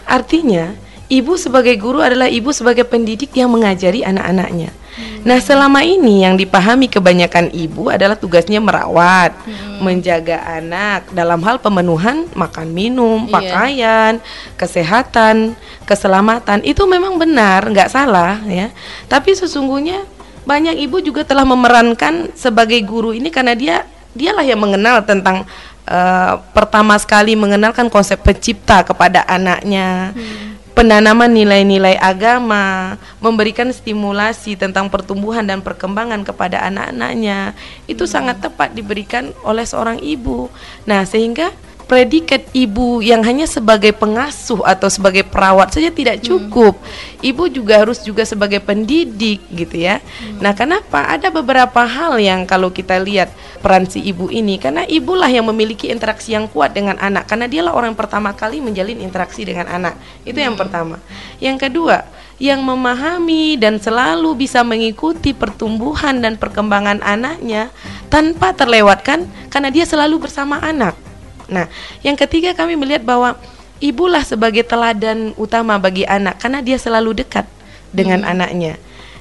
Artinya, 0.09 0.73
ibu 1.05 1.37
sebagai 1.37 1.77
guru 1.77 2.01
adalah 2.01 2.25
ibu 2.25 2.49
sebagai 2.49 2.81
pendidik 2.81 3.29
yang 3.37 3.53
mengajari 3.53 4.01
anak-anaknya. 4.01 4.73
Nah, 5.19 5.37
selama 5.43 5.83
ini 5.83 6.23
yang 6.23 6.39
dipahami 6.39 6.87
kebanyakan 6.87 7.51
ibu 7.51 7.91
adalah 7.91 8.15
tugasnya 8.15 8.63
merawat, 8.63 9.35
hmm. 9.43 9.83
menjaga 9.83 10.39
anak 10.47 11.11
dalam 11.11 11.43
hal 11.43 11.59
pemenuhan 11.59 12.23
makan 12.31 12.71
minum, 12.71 13.27
iya. 13.27 13.31
pakaian, 13.31 14.13
kesehatan, 14.55 15.59
keselamatan. 15.83 16.63
Itu 16.63 16.87
memang 16.87 17.19
benar, 17.19 17.67
nggak 17.67 17.91
salah 17.91 18.39
ya. 18.47 18.71
Tapi 19.11 19.35
sesungguhnya 19.35 20.07
banyak 20.47 20.79
ibu 20.87 21.03
juga 21.03 21.27
telah 21.27 21.43
memerankan 21.43 22.31
sebagai 22.33 22.79
guru 22.87 23.11
ini 23.11 23.27
karena 23.27 23.53
dia 23.53 23.83
dialah 24.15 24.41
yang 24.41 24.57
mengenal 24.57 25.03
tentang 25.03 25.45
uh, 25.85 26.41
pertama 26.55 26.95
sekali 26.97 27.35
mengenalkan 27.35 27.91
konsep 27.91 28.17
pencipta 28.23 28.87
kepada 28.87 29.27
anaknya. 29.27 30.15
Hmm 30.15 30.49
penanaman 30.79 31.27
nilai-nilai 31.27 31.99
agama, 31.99 32.95
memberikan 33.19 33.67
stimulasi 33.67 34.55
tentang 34.55 34.87
pertumbuhan 34.87 35.43
dan 35.43 35.59
perkembangan 35.59 36.23
kepada 36.23 36.63
anak-anaknya, 36.71 37.51
itu 37.83 38.07
hmm. 38.07 38.13
sangat 38.15 38.39
tepat 38.39 38.71
diberikan 38.71 39.35
oleh 39.43 39.67
seorang 39.67 39.99
ibu. 39.99 40.47
Nah, 40.87 41.03
sehingga 41.03 41.51
predikat 41.89 42.45
ibu 42.53 43.01
yang 43.01 43.25
hanya 43.25 43.49
sebagai 43.49 43.89
pengasuh 43.97 44.61
atau 44.61 44.85
sebagai 44.93 45.25
perawat 45.25 45.73
saja 45.73 45.89
tidak 45.89 46.21
cukup. 46.21 46.77
Ibu 47.25 47.49
juga 47.49 47.81
harus 47.81 48.05
juga 48.05 48.21
sebagai 48.29 48.61
pendidik 48.61 49.41
gitu 49.49 49.89
ya. 49.89 49.97
Nah, 50.37 50.53
kenapa 50.53 51.09
ada 51.09 51.33
beberapa 51.33 51.81
hal 51.81 52.21
yang 52.21 52.45
kalau 52.45 52.69
kita 52.69 53.01
lihat 53.01 53.33
peran 53.65 53.89
si 53.89 54.05
ibu 54.05 54.29
ini 54.29 54.61
karena 54.61 54.85
ibulah 54.85 55.27
yang 55.33 55.49
memiliki 55.49 55.89
interaksi 55.89 56.37
yang 56.37 56.45
kuat 56.45 56.77
dengan 56.77 57.01
anak 57.01 57.25
karena 57.25 57.49
dialah 57.49 57.73
orang 57.73 57.97
yang 57.97 57.99
pertama 57.99 58.37
kali 58.37 58.61
menjalin 58.61 59.01
interaksi 59.01 59.41
dengan 59.41 59.65
anak. 59.65 59.97
Itu 60.21 60.37
yang 60.37 60.53
pertama. 60.53 61.01
Yang 61.41 61.67
kedua, 61.73 62.05
yang 62.37 62.61
memahami 62.61 63.57
dan 63.57 63.81
selalu 63.81 64.45
bisa 64.45 64.61
mengikuti 64.61 65.33
pertumbuhan 65.33 66.21
dan 66.21 66.37
perkembangan 66.37 67.01
anaknya 67.01 67.73
tanpa 68.13 68.53
terlewatkan 68.53 69.25
karena 69.49 69.73
dia 69.73 69.89
selalu 69.89 70.29
bersama 70.29 70.61
anak. 70.61 71.08
Nah, 71.49 71.65
yang 72.05 72.15
ketiga 72.15 72.53
kami 72.53 72.77
melihat 72.79 73.03
bahwa 73.03 73.35
ibulah 73.83 74.23
sebagai 74.23 74.63
teladan 74.63 75.33
utama 75.35 75.75
bagi 75.81 76.05
anak 76.05 76.39
karena 76.39 76.59
dia 76.63 76.77
selalu 76.77 77.25
dekat 77.25 77.49
dengan 77.89 78.23
anaknya. 78.23 78.77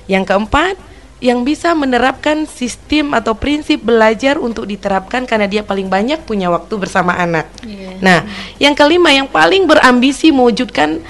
Yang 0.08 0.25
keempat, 0.32 0.76
yang 1.18 1.42
bisa 1.42 1.75
menerapkan 1.75 2.47
sistem 2.47 3.11
atau 3.11 3.35
prinsip 3.35 3.82
belajar 3.82 4.38
untuk 4.38 4.70
diterapkan 4.70 5.26
karena 5.26 5.50
dia 5.50 5.66
paling 5.66 5.90
banyak 5.90 6.23
punya 6.23 6.47
waktu 6.47 6.75
bersama 6.78 7.11
anak. 7.18 7.50
Nah, 7.99 8.23
yang 8.62 8.78
kelima 8.78 9.11
yang 9.11 9.26
paling 9.26 9.66
berambisi 9.66 10.30
mewujudkan 10.30 11.02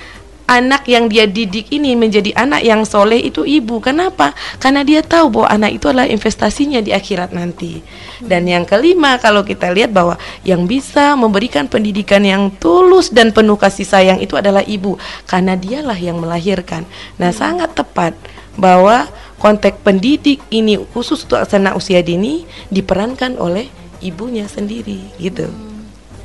anak 0.48 0.88
yang 0.88 1.12
dia 1.12 1.28
didik 1.28 1.68
ini 1.68 1.92
menjadi 1.92 2.32
anak 2.32 2.64
yang 2.64 2.82
soleh 2.88 3.20
itu 3.20 3.44
ibu. 3.44 3.78
Kenapa? 3.84 4.32
Karena 4.56 4.80
dia 4.80 5.04
tahu 5.04 5.28
bahwa 5.28 5.48
anak 5.52 5.76
itu 5.76 5.92
adalah 5.92 6.08
investasinya 6.08 6.80
di 6.80 6.90
akhirat 6.96 7.36
nanti. 7.36 7.84
Dan 8.18 8.48
yang 8.48 8.64
kelima, 8.64 9.20
kalau 9.20 9.44
kita 9.44 9.68
lihat 9.70 9.92
bahwa 9.92 10.16
yang 10.42 10.64
bisa 10.64 11.14
memberikan 11.14 11.68
pendidikan 11.68 12.24
yang 12.24 12.48
tulus 12.56 13.12
dan 13.12 13.30
penuh 13.30 13.60
kasih 13.60 13.84
sayang 13.84 14.18
itu 14.18 14.34
adalah 14.34 14.64
ibu, 14.64 14.96
karena 15.28 15.54
dialah 15.54 16.00
yang 16.00 16.16
melahirkan. 16.18 16.88
Nah, 17.20 17.30
sangat 17.30 17.76
tepat 17.76 18.16
bahwa 18.58 19.06
konteks 19.38 19.84
pendidik 19.86 20.42
ini 20.50 20.80
khusus 20.90 21.22
untuk 21.28 21.38
anak 21.44 21.78
usia 21.78 22.02
dini 22.02 22.42
diperankan 22.74 23.38
oleh 23.38 23.70
ibunya 24.02 24.48
sendiri, 24.48 24.98
gitu. 25.20 25.46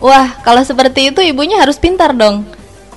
Wah, 0.01 0.41
kalau 0.41 0.63
seperti 0.65 1.13
itu 1.13 1.21
ibunya 1.21 1.61
harus 1.61 1.77
pintar 1.77 2.15
dong. 2.15 2.47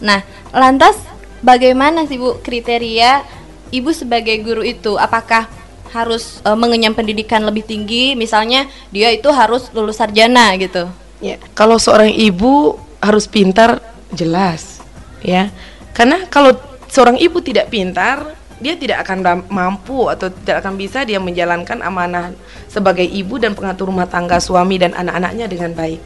Nah, 0.01 0.25
lantas 0.51 1.06
bagaimana 1.47 2.03
sih 2.11 2.19
Bu 2.19 2.43
kriteria 2.43 3.23
ibu 3.71 3.95
sebagai 3.95 4.35
guru 4.43 4.67
itu? 4.67 4.99
Apakah 4.99 5.47
harus 5.95 6.43
e, 6.43 6.51
mengenyam 6.59 6.91
pendidikan 6.93 7.47
lebih 7.47 7.63
tinggi? 7.63 8.19
Misalnya 8.19 8.67
dia 8.91 9.15
itu 9.15 9.31
harus 9.31 9.71
lulus 9.71 10.03
sarjana 10.03 10.59
gitu. 10.59 10.91
Ya, 11.23 11.39
kalau 11.55 11.79
seorang 11.79 12.11
ibu 12.11 12.77
harus 12.99 13.31
pintar 13.31 13.79
jelas, 14.11 14.83
ya. 15.23 15.49
Karena 15.97 16.29
kalau 16.29 16.53
seorang 16.93 17.17
ibu 17.17 17.41
tidak 17.41 17.73
pintar, 17.73 18.37
dia 18.61 18.77
tidak 18.77 19.05
akan 19.09 19.49
mampu 19.49 20.13
atau 20.13 20.29
tidak 20.29 20.61
akan 20.61 20.77
bisa 20.77 21.09
dia 21.09 21.17
menjalankan 21.17 21.81
amanah 21.81 22.37
sebagai 22.69 23.05
ibu 23.05 23.41
dan 23.41 23.57
pengatur 23.57 23.89
rumah 23.89 24.05
tangga 24.05 24.37
suami 24.41 24.77
dan 24.77 24.93
anak-anaknya 24.93 25.47
dengan 25.49 25.73
baik. 25.73 26.01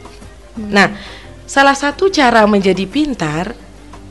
Nah, 0.71 0.95
salah 1.43 1.75
satu 1.75 2.07
cara 2.07 2.47
menjadi 2.47 2.87
pintar 2.87 3.51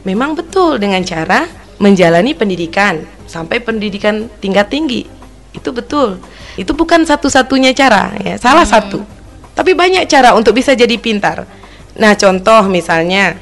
memang 0.06 0.36
betul 0.36 0.80
dengan 0.80 1.00
cara 1.04 1.46
menjalani 1.80 2.36
pendidikan 2.36 3.04
sampai 3.24 3.60
pendidikan 3.62 4.28
tingkat 4.38 4.68
tinggi. 4.68 5.08
Itu 5.50 5.72
betul. 5.74 6.20
Itu 6.54 6.76
bukan 6.76 7.02
satu-satunya 7.08 7.72
cara, 7.72 8.14
ya, 8.20 8.36
salah 8.36 8.66
satu. 8.66 9.02
Tapi 9.56 9.74
banyak 9.74 10.06
cara 10.06 10.36
untuk 10.36 10.54
bisa 10.54 10.76
jadi 10.76 10.94
pintar. 11.00 11.48
Nah, 11.98 12.14
contoh 12.14 12.68
misalnya 12.70 13.34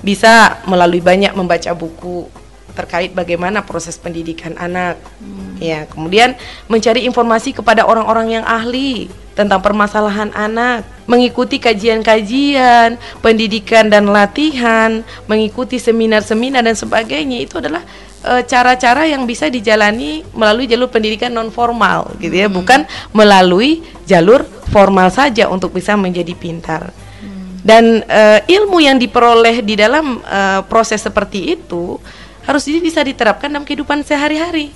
bisa 0.00 0.62
melalui 0.64 1.04
banyak 1.04 1.36
membaca 1.36 1.72
buku 1.76 2.28
terkait 2.72 3.12
bagaimana 3.12 3.60
proses 3.66 3.98
pendidikan 3.98 4.54
anak. 4.56 4.96
Ya, 5.60 5.84
kemudian 5.90 6.38
mencari 6.70 7.04
informasi 7.04 7.52
kepada 7.52 7.84
orang-orang 7.84 8.40
yang 8.40 8.44
ahli 8.46 9.12
tentang 9.36 9.60
permasalahan 9.60 10.32
anak, 10.32 10.86
mengikuti 11.10 11.58
kajian-kajian, 11.58 12.94
pendidikan 13.18 13.90
dan 13.90 14.06
latihan, 14.06 15.02
mengikuti 15.26 15.82
seminar-seminar 15.82 16.62
dan 16.62 16.78
sebagainya 16.78 17.42
itu 17.42 17.58
adalah 17.58 17.82
eh, 18.22 18.46
cara-cara 18.46 19.10
yang 19.10 19.26
bisa 19.26 19.50
dijalani 19.50 20.22
melalui 20.30 20.70
jalur 20.70 20.86
pendidikan 20.86 21.34
non 21.34 21.50
formal 21.50 22.14
gitu 22.22 22.30
ya, 22.30 22.46
bukan 22.46 22.86
melalui 23.10 23.82
jalur 24.06 24.46
formal 24.70 25.10
saja 25.10 25.50
untuk 25.50 25.74
bisa 25.74 25.98
menjadi 25.98 26.30
pintar. 26.38 26.94
Dan 27.60 28.06
eh, 28.06 28.40
ilmu 28.46 28.78
yang 28.78 28.96
diperoleh 28.96 29.66
di 29.66 29.74
dalam 29.74 30.22
eh, 30.22 30.62
proses 30.70 31.02
seperti 31.02 31.58
itu 31.58 31.98
harus 32.46 32.64
bisa 32.70 33.02
diterapkan 33.02 33.50
dalam 33.50 33.66
kehidupan 33.66 34.06
sehari-hari. 34.06 34.70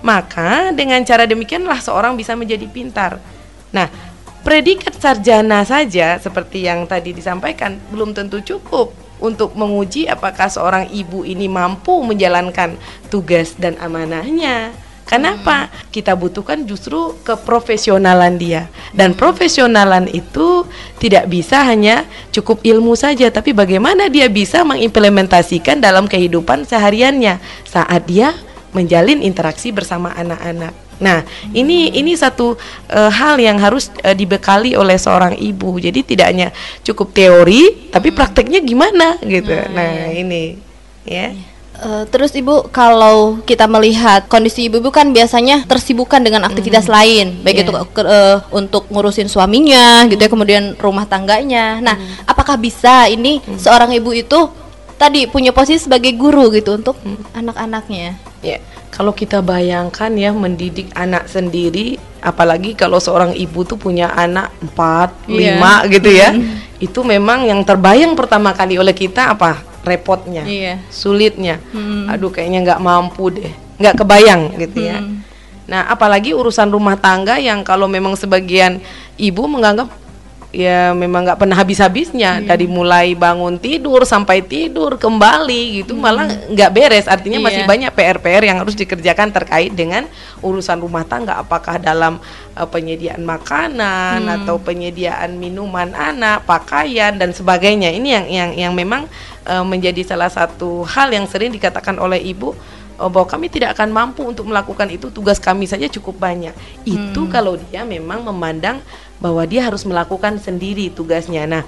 Maka 0.00 0.72
dengan 0.72 1.04
cara 1.04 1.28
demikianlah 1.28 1.76
seorang 1.84 2.16
bisa 2.16 2.32
menjadi 2.32 2.64
pintar. 2.64 3.20
Nah, 3.68 4.09
predikat 4.40 4.96
sarjana 4.96 5.62
saja 5.62 6.16
seperti 6.16 6.64
yang 6.64 6.88
tadi 6.88 7.12
disampaikan 7.12 7.76
belum 7.92 8.16
tentu 8.16 8.40
cukup 8.40 8.92
untuk 9.20 9.52
menguji 9.54 10.08
apakah 10.08 10.48
seorang 10.48 10.88
ibu 10.88 11.22
ini 11.28 11.46
mampu 11.46 12.00
menjalankan 12.00 12.74
tugas 13.12 13.54
dan 13.60 13.76
amanahnya. 13.78 14.72
Kenapa? 15.10 15.66
Kita 15.90 16.14
butuhkan 16.14 16.70
justru 16.70 17.18
keprofesionalan 17.26 18.38
dia. 18.38 18.70
Dan 18.94 19.18
profesionalan 19.18 20.06
itu 20.06 20.62
tidak 21.02 21.26
bisa 21.26 21.66
hanya 21.66 22.06
cukup 22.30 22.62
ilmu 22.62 22.94
saja, 22.94 23.26
tapi 23.26 23.50
bagaimana 23.50 24.06
dia 24.06 24.30
bisa 24.30 24.62
mengimplementasikan 24.62 25.82
dalam 25.82 26.06
kehidupan 26.06 26.62
sehariannya 26.62 27.42
saat 27.66 28.06
dia 28.06 28.38
menjalin 28.70 29.22
interaksi 29.22 29.74
bersama 29.74 30.14
anak-anak. 30.14 30.72
Nah, 31.00 31.24
ini 31.56 31.96
ini 31.96 32.12
satu 32.12 32.60
eh, 32.92 33.10
hal 33.10 33.40
yang 33.40 33.56
harus 33.56 33.88
eh, 34.04 34.12
dibekali 34.12 34.76
oleh 34.76 35.00
seorang 35.00 35.32
ibu. 35.32 35.80
Jadi 35.80 36.04
tidak 36.04 36.26
hanya 36.28 36.48
cukup 36.84 37.16
teori, 37.16 37.88
tapi 37.88 38.12
prakteknya 38.12 38.60
gimana 38.60 39.16
gitu. 39.24 39.48
Nah, 39.72 40.12
ini 40.12 40.60
ya. 41.08 41.32
Eh, 41.80 42.04
terus 42.12 42.36
ibu 42.36 42.68
kalau 42.68 43.40
kita 43.48 43.64
melihat 43.64 44.28
kondisi 44.28 44.68
ibu-ibu 44.68 44.92
kan 44.92 45.16
biasanya 45.16 45.64
tersibukkan 45.64 46.20
dengan 46.20 46.44
aktivitas 46.44 46.84
lain, 46.92 47.40
baik 47.40 47.56
Iya. 47.56 47.64
itu 47.64 47.72
ke- 47.96 48.04
eh, 48.04 48.36
untuk 48.52 48.84
ngurusin 48.92 49.32
suaminya, 49.32 50.04
gitu 50.04 50.20
ya, 50.20 50.28
kemudian 50.28 50.76
rumah 50.76 51.08
tangganya. 51.08 51.80
Nah, 51.80 51.96
apakah 52.28 52.60
bisa 52.60 53.08
ini 53.08 53.40
seorang 53.56 53.96
ibu 53.96 54.12
itu 54.12 54.52
tadi 55.00 55.24
punya 55.24 55.56
posisi 55.56 55.88
sebagai 55.88 56.12
guru 56.12 56.52
gitu 56.52 56.76
untuk 56.76 57.00
anak-anaknya? 57.32 58.20
Ya, 58.44 58.60
kalau 58.92 59.16
kita 59.16 59.40
bayangkan 59.40 60.12
ya 60.12 60.28
mendidik 60.36 60.92
anak 60.92 61.24
sendiri, 61.24 61.96
apalagi 62.20 62.76
kalau 62.76 63.00
seorang 63.00 63.32
ibu 63.32 63.64
tuh 63.64 63.80
punya 63.80 64.12
anak 64.12 64.52
empat, 64.60 65.16
Iya. 65.24 65.56
lima 65.56 65.72
gitu 65.88 66.10
ya, 66.12 66.36
itu 66.76 67.00
memang 67.00 67.48
yang 67.48 67.64
terbayang 67.64 68.12
pertama 68.12 68.52
kali 68.52 68.76
oleh 68.76 68.92
kita 68.92 69.32
apa? 69.32 69.64
Repotnya, 69.80 70.44
Iya. 70.44 70.84
sulitnya. 70.92 71.56
Hmm. 71.72 72.12
Aduh, 72.12 72.28
kayaknya 72.28 72.60
nggak 72.60 72.80
mampu 72.84 73.32
deh, 73.32 73.48
nggak 73.80 74.04
kebayang 74.04 74.52
gitu 74.60 74.84
ya. 74.84 75.00
Hmm. 75.00 75.24
Nah, 75.64 75.86
apalagi 75.86 76.34
urusan 76.34 76.68
rumah 76.68 76.98
tangga 76.98 77.38
yang 77.38 77.62
kalau 77.62 77.86
memang 77.86 78.18
sebagian 78.18 78.82
ibu 79.14 79.46
menganggap 79.46 79.86
ya 80.50 80.90
memang 80.94 81.22
nggak 81.26 81.38
pernah 81.38 81.56
habis-habisnya. 81.58 82.42
Dari 82.42 82.66
mulai 82.66 83.14
bangun 83.14 83.56
tidur 83.56 84.02
sampai 84.02 84.42
tidur 84.42 84.98
kembali 84.98 85.82
gitu 85.82 85.94
malah 85.94 86.26
nggak 86.50 86.70
beres. 86.74 87.06
Artinya 87.06 87.38
masih 87.38 87.62
Iya. 87.64 87.70
banyak 87.70 87.90
PR-PR 87.94 88.42
yang 88.46 88.58
harus 88.62 88.74
dikerjakan 88.74 89.30
terkait 89.30 89.70
dengan 89.74 90.06
urusan 90.42 90.82
rumah 90.82 91.06
tangga. 91.06 91.38
Apakah 91.38 91.78
dalam 91.78 92.18
eh, 92.58 92.68
penyediaan 92.68 93.22
makanan 93.22 94.26
atau 94.42 94.58
penyediaan 94.58 95.38
minuman 95.38 95.94
anak 95.94 96.44
pakaian 96.44 97.14
dan 97.14 97.30
sebagainya. 97.30 97.94
Ini 97.94 98.08
yang 98.10 98.26
yang 98.26 98.50
yang 98.68 98.72
memang 98.74 99.06
eh, 99.46 99.64
menjadi 99.64 100.02
salah 100.02 100.28
satu 100.28 100.82
hal 100.82 101.14
yang 101.14 101.30
sering 101.30 101.54
dikatakan 101.54 101.94
oleh 102.02 102.18
ibu 102.18 102.52
oh, 102.98 103.08
bahwa 103.08 103.26
kami 103.30 103.46
tidak 103.48 103.78
akan 103.78 103.94
mampu 103.94 104.26
untuk 104.26 104.50
melakukan 104.50 104.90
itu. 104.90 105.08
Tugas 105.14 105.38
kami 105.38 105.64
saja 105.70 105.86
cukup 105.86 106.18
banyak. 106.18 106.52
Itu 106.82 107.30
kalau 107.30 107.54
dia 107.56 107.86
memang 107.86 108.26
memandang 108.26 108.82
bahwa 109.20 109.44
dia 109.44 109.68
harus 109.68 109.84
melakukan 109.84 110.40
sendiri 110.40 110.88
tugasnya. 110.90 111.44
Nah 111.44 111.62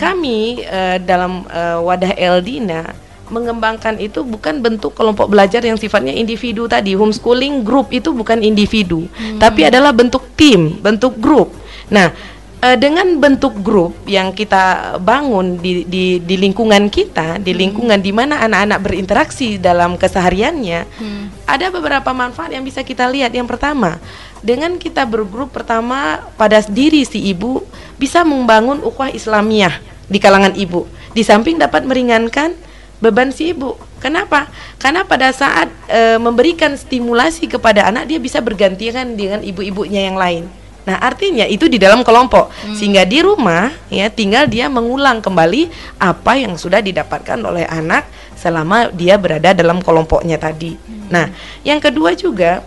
kami 0.00 0.64
eh, 0.64 0.96
dalam 1.04 1.44
eh, 1.46 1.78
wadah 1.78 2.12
Eldina 2.16 2.96
mengembangkan 3.26 3.98
itu 3.98 4.22
bukan 4.22 4.62
bentuk 4.62 4.94
kelompok 4.94 5.26
belajar 5.28 5.60
yang 5.60 5.76
sifatnya 5.76 6.16
individu 6.16 6.64
tadi. 6.66 6.96
Homeschooling 6.96 7.62
group 7.62 7.92
itu 7.92 8.10
bukan 8.10 8.40
individu 8.40 9.06
tapi 9.36 9.68
adalah 9.68 9.92
bentuk 9.92 10.32
tim 10.38 10.78
bentuk 10.80 11.18
grup 11.18 11.50
nah 11.86 12.10
eh, 12.62 12.78
dengan 12.78 13.06
bentuk 13.18 13.62
grup 13.62 13.94
yang 14.06 14.34
kita 14.34 14.96
bangun 14.98 15.58
di, 15.58 15.86
di, 15.86 16.18
di 16.18 16.34
lingkungan 16.34 16.90
kita, 16.90 17.38
di 17.38 17.54
lingkungan 17.54 18.00
di 18.02 18.10
mana 18.10 18.42
anak-anak 18.42 18.78
berinteraksi 18.82 19.58
dalam 19.60 19.94
kesehariannya, 19.94 20.80
ada 21.46 21.66
beberapa 21.70 22.10
manfaat 22.10 22.50
yang 22.50 22.66
bisa 22.66 22.82
kita 22.82 23.06
lihat. 23.06 23.30
Yang 23.30 23.54
pertama, 23.54 24.02
dengan 24.46 24.78
kita 24.78 25.02
bergrup 25.02 25.50
pertama 25.50 26.22
pada 26.38 26.62
diri 26.62 27.02
si 27.02 27.18
ibu 27.34 27.66
bisa 27.98 28.22
membangun 28.22 28.78
ukhuwah 28.78 29.10
Islamiyah 29.10 29.82
di 30.06 30.22
kalangan 30.22 30.54
ibu. 30.54 30.86
Di 31.10 31.26
samping 31.26 31.58
dapat 31.58 31.82
meringankan 31.82 32.54
beban 33.02 33.34
si 33.34 33.50
ibu. 33.50 33.74
Kenapa? 33.98 34.46
Karena 34.78 35.02
pada 35.02 35.34
saat 35.34 35.66
e, 35.90 36.14
memberikan 36.22 36.78
stimulasi 36.78 37.50
kepada 37.50 37.90
anak 37.90 38.06
dia 38.06 38.22
bisa 38.22 38.38
bergantian 38.38 39.18
dengan 39.18 39.42
ibu-ibunya 39.42 40.06
yang 40.06 40.14
lain. 40.14 40.46
Nah, 40.86 41.02
artinya 41.02 41.42
itu 41.42 41.66
di 41.66 41.82
dalam 41.82 42.06
kelompok. 42.06 42.46
Hmm. 42.62 42.76
Sehingga 42.78 43.02
di 43.02 43.18
rumah 43.18 43.74
ya 43.90 44.06
tinggal 44.06 44.46
dia 44.46 44.70
mengulang 44.70 45.18
kembali 45.18 45.66
apa 45.98 46.38
yang 46.38 46.54
sudah 46.54 46.78
didapatkan 46.78 47.42
oleh 47.42 47.66
anak 47.66 48.06
selama 48.38 48.94
dia 48.94 49.18
berada 49.18 49.50
dalam 49.50 49.82
kelompoknya 49.82 50.38
tadi. 50.38 50.78
Hmm. 50.78 51.10
Nah, 51.10 51.26
yang 51.66 51.82
kedua 51.82 52.14
juga 52.14 52.62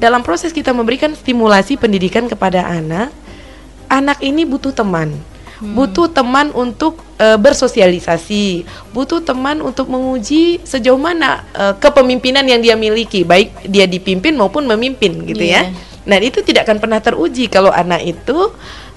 dalam 0.00 0.24
proses 0.24 0.52
kita 0.52 0.72
memberikan 0.72 1.12
stimulasi 1.12 1.76
pendidikan 1.76 2.28
kepada 2.28 2.64
anak, 2.64 3.12
anak 3.88 4.18
ini 4.24 4.48
butuh 4.48 4.72
teman. 4.72 5.12
Hmm. 5.62 5.78
Butuh 5.78 6.10
teman 6.10 6.50
untuk 6.56 6.98
e, 7.20 7.38
bersosialisasi, 7.38 8.66
butuh 8.90 9.22
teman 9.22 9.62
untuk 9.62 9.86
menguji 9.86 10.58
sejauh 10.66 10.98
mana 10.98 11.46
e, 11.54 11.78
kepemimpinan 11.78 12.42
yang 12.42 12.58
dia 12.58 12.74
miliki, 12.74 13.22
baik 13.22 13.70
dia 13.70 13.86
dipimpin 13.86 14.34
maupun 14.34 14.66
memimpin 14.66 15.22
gitu 15.22 15.44
yeah. 15.44 15.70
ya. 15.70 15.92
Nah, 16.02 16.18
itu 16.18 16.42
tidak 16.42 16.66
akan 16.66 16.82
pernah 16.82 16.98
teruji 16.98 17.46
kalau 17.46 17.70
anak 17.70 18.02
itu 18.02 18.50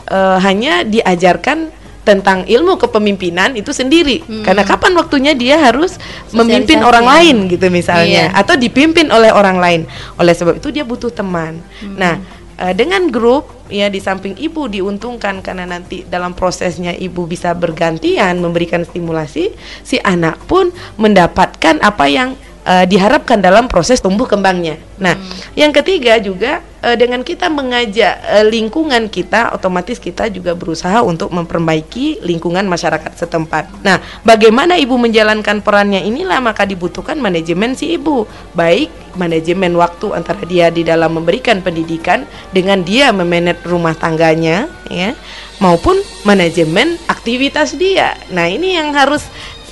uh, 0.10 0.38
hanya 0.42 0.82
diajarkan 0.86 1.70
tentang 2.06 2.46
ilmu 2.46 2.78
kepemimpinan 2.78 3.58
itu 3.58 3.74
sendiri. 3.74 4.22
Hmm. 4.24 4.46
Karena 4.46 4.62
kapan 4.62 4.94
waktunya 4.94 5.34
dia 5.34 5.58
harus 5.58 5.98
memimpin 6.32 6.80
orang 6.86 7.04
lain 7.04 7.36
gitu 7.50 7.68
misalnya 7.74 8.30
iya. 8.30 8.38
atau 8.38 8.54
dipimpin 8.54 9.10
oleh 9.10 9.34
orang 9.34 9.58
lain. 9.58 9.82
Oleh 10.22 10.38
sebab 10.38 10.62
itu 10.62 10.70
dia 10.70 10.86
butuh 10.86 11.10
teman. 11.10 11.60
Hmm. 11.82 11.98
Nah, 11.98 12.14
uh, 12.62 12.74
dengan 12.78 13.10
grup 13.10 13.50
ya 13.68 13.90
di 13.90 13.98
samping 13.98 14.38
ibu 14.38 14.70
diuntungkan 14.70 15.42
karena 15.42 15.66
nanti 15.66 16.06
dalam 16.06 16.38
prosesnya 16.38 16.94
ibu 16.94 17.26
bisa 17.26 17.58
bergantian 17.58 18.38
memberikan 18.38 18.86
stimulasi, 18.86 19.52
si 19.82 19.98
anak 20.06 20.38
pun 20.46 20.70
mendapatkan 21.02 21.82
apa 21.82 22.06
yang 22.06 22.38
uh, 22.66 22.84
diharapkan 22.84 23.40
dalam 23.40 23.70
proses 23.70 24.02
tumbuh 24.02 24.26
kembangnya. 24.26 24.82
Nah, 24.98 25.16
hmm. 25.16 25.56
yang 25.56 25.72
ketiga 25.72 26.18
juga 26.20 26.60
uh, 26.82 26.98
dengan 26.98 27.22
kita 27.22 27.48
mengajak 27.48 28.20
uh, 28.26 28.46
lingkungan 28.46 29.08
kita, 29.08 29.54
otomatis 29.54 30.02
kita 30.02 30.28
juga 30.34 30.58
berusaha 30.58 31.06
untuk 31.06 31.32
memperbaiki 31.32 32.26
lingkungan 32.26 32.66
masyarakat 32.66 33.16
setempat. 33.16 33.86
Nah, 33.86 34.02
bagaimana 34.26 34.76
ibu 34.76 34.98
menjalankan 34.98 35.62
perannya 35.62 36.04
inilah 36.04 36.42
maka 36.42 36.66
dibutuhkan 36.66 37.22
manajemen 37.22 37.78
si 37.78 37.96
ibu, 37.96 38.26
baik 38.58 38.90
manajemen 39.16 39.72
waktu 39.80 40.12
antara 40.12 40.44
dia 40.44 40.68
di 40.68 40.84
dalam 40.84 41.16
memberikan 41.16 41.64
pendidikan 41.64 42.28
dengan 42.52 42.84
dia 42.84 43.16
memanage 43.16 43.64
rumah 43.64 43.96
tangganya, 43.96 44.68
ya, 44.92 45.16
maupun 45.64 45.96
manajemen 46.28 47.00
aktivitas 47.08 47.80
dia. 47.80 48.20
Nah, 48.32 48.52
ini 48.52 48.76
yang 48.76 48.92
harus 48.92 49.24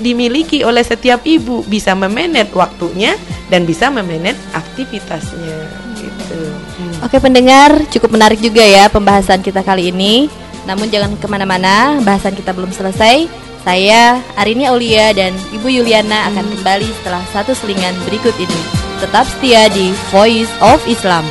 dimiliki 0.02 0.66
oleh 0.66 0.82
setiap 0.82 1.22
ibu 1.26 1.62
bisa 1.70 1.94
memanage 1.94 2.54
waktunya 2.58 3.14
dan 3.50 3.68
bisa 3.68 3.94
memanage 3.94 4.40
aktivitasnya 4.54 5.58
gitu. 5.98 6.42
Hmm. 6.80 7.06
Oke 7.06 7.22
pendengar 7.22 7.78
cukup 7.94 8.14
menarik 8.14 8.42
juga 8.42 8.64
ya 8.64 8.90
pembahasan 8.90 9.46
kita 9.46 9.62
kali 9.62 9.94
ini. 9.94 10.30
Namun 10.64 10.88
jangan 10.88 11.20
ke 11.20 11.28
mana-mana, 11.28 12.00
bahasan 12.08 12.34
kita 12.40 12.56
belum 12.56 12.72
selesai. 12.72 13.28
Saya 13.64 14.20
Arini 14.36 14.68
Aulia 14.68 15.12
dan 15.16 15.36
Ibu 15.56 15.72
Yuliana 15.72 16.32
akan 16.32 16.44
kembali 16.60 16.88
setelah 17.00 17.24
satu 17.32 17.56
selingan 17.56 17.96
berikut 18.08 18.36
ini. 18.40 18.62
Tetap 19.00 19.28
setia 19.28 19.68
di 19.72 19.92
Voice 20.12 20.52
of 20.64 20.80
Islam. 20.88 21.28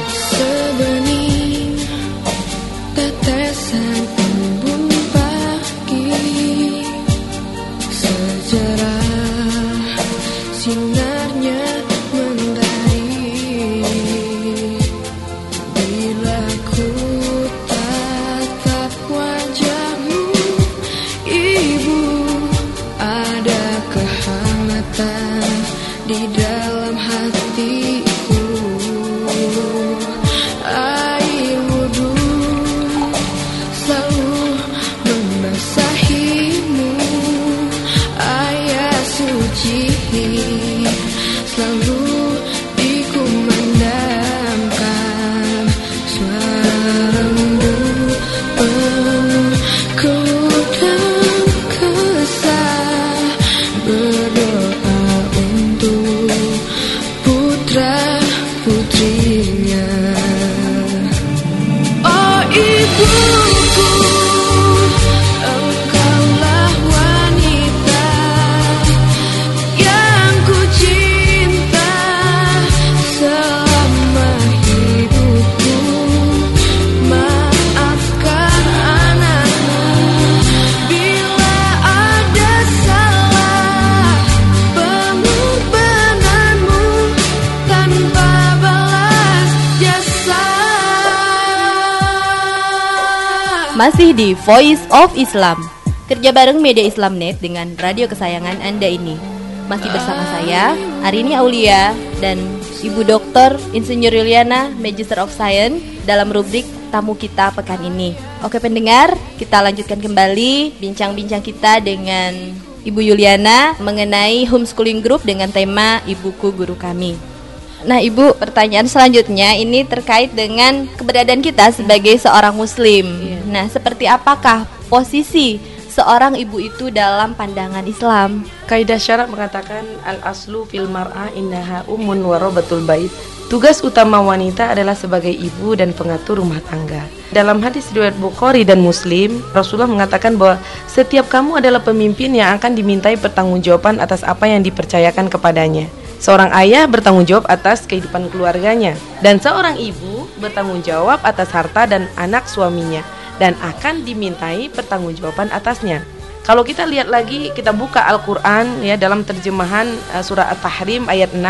Masih 93.82 94.14
di 94.14 94.38
Voice 94.46 94.86
of 94.94 95.10
Islam 95.18 95.58
Kerja 96.06 96.30
bareng 96.30 96.62
media 96.62 96.86
Islamnet 96.86 97.42
dengan 97.42 97.74
radio 97.82 98.06
kesayangan 98.06 98.62
Anda 98.62 98.86
ini 98.86 99.18
Masih 99.66 99.90
bersama 99.90 100.22
saya, 100.30 100.78
Arini 101.02 101.34
Aulia 101.34 101.90
Dan 102.22 102.38
Ibu 102.78 103.02
Dokter 103.02 103.58
Insinyur 103.74 104.14
Yuliana, 104.14 104.70
Magister 104.78 105.18
of 105.18 105.34
Science 105.34 105.82
Dalam 106.06 106.30
rubrik 106.30 106.62
tamu 106.94 107.18
kita 107.18 107.50
pekan 107.58 107.82
ini 107.82 108.14
Oke 108.46 108.62
pendengar, 108.62 109.18
kita 109.34 109.58
lanjutkan 109.58 109.98
kembali 109.98 110.78
Bincang-bincang 110.78 111.42
kita 111.42 111.82
dengan 111.82 112.54
Ibu 112.86 113.02
Yuliana 113.02 113.74
Mengenai 113.82 114.46
homeschooling 114.46 115.02
group 115.02 115.26
dengan 115.26 115.50
tema 115.50 115.98
Ibuku 116.06 116.54
Guru 116.54 116.78
Kami 116.78 117.34
Nah, 117.82 117.98
Ibu, 117.98 118.38
pertanyaan 118.38 118.86
selanjutnya 118.86 119.58
ini 119.58 119.82
terkait 119.82 120.30
dengan 120.30 120.86
keberadaan 120.94 121.42
kita 121.42 121.74
sebagai 121.74 122.14
seorang 122.14 122.54
muslim. 122.54 123.10
Yeah. 123.10 123.41
Nah, 123.52 123.68
seperti 123.68 124.08
apakah 124.08 124.64
posisi 124.88 125.60
seorang 125.92 126.40
ibu 126.40 126.56
itu 126.56 126.88
dalam 126.88 127.36
pandangan 127.36 127.84
Islam? 127.84 128.48
Kaidah 128.64 128.96
syarat 128.96 129.28
mengatakan 129.28 129.84
al 130.08 130.24
aslu 130.24 130.64
fil 130.64 130.88
mar'ah 130.88 131.28
innaha 131.36 131.84
ummun 131.84 132.24
warabatul 132.24 132.80
bait. 132.88 133.12
Tugas 133.52 133.84
utama 133.84 134.24
wanita 134.24 134.72
adalah 134.72 134.96
sebagai 134.96 135.28
ibu 135.28 135.76
dan 135.76 135.92
pengatur 135.92 136.40
rumah 136.40 136.64
tangga. 136.64 137.04
Dalam 137.36 137.60
hadis 137.60 137.92
riwayat 137.92 138.16
Bukhari 138.16 138.64
dan 138.64 138.80
Muslim, 138.80 139.44
Rasulullah 139.52 139.92
mengatakan 139.92 140.40
bahwa 140.40 140.56
setiap 140.88 141.28
kamu 141.28 141.60
adalah 141.60 141.84
pemimpin 141.84 142.32
yang 142.32 142.56
akan 142.56 142.72
dimintai 142.72 143.20
pertanggungjawaban 143.20 144.00
atas 144.00 144.24
apa 144.24 144.48
yang 144.48 144.64
dipercayakan 144.64 145.28
kepadanya. 145.28 145.92
Seorang 146.16 146.48
ayah 146.56 146.88
bertanggung 146.88 147.28
jawab 147.28 147.44
atas 147.52 147.84
kehidupan 147.84 148.32
keluarganya 148.32 148.96
dan 149.20 149.36
seorang 149.36 149.76
ibu 149.76 150.24
bertanggung 150.40 150.80
jawab 150.80 151.20
atas 151.20 151.52
harta 151.52 151.84
dan 151.84 152.08
anak 152.16 152.48
suaminya 152.48 153.04
dan 153.42 153.58
akan 153.58 154.06
dimintai 154.06 154.70
pertanggungjawaban 154.70 155.50
atasnya. 155.50 156.06
Kalau 156.46 156.62
kita 156.62 156.86
lihat 156.86 157.10
lagi, 157.10 157.50
kita 157.54 157.74
buka 157.74 158.02
Al-Qur'an 158.06 158.82
ya 158.82 158.94
dalam 158.94 159.26
terjemahan 159.26 159.90
uh, 160.14 160.22
surah 160.22 160.54
At-Tahrim 160.54 161.10
ayat 161.10 161.34
6, 161.34 161.42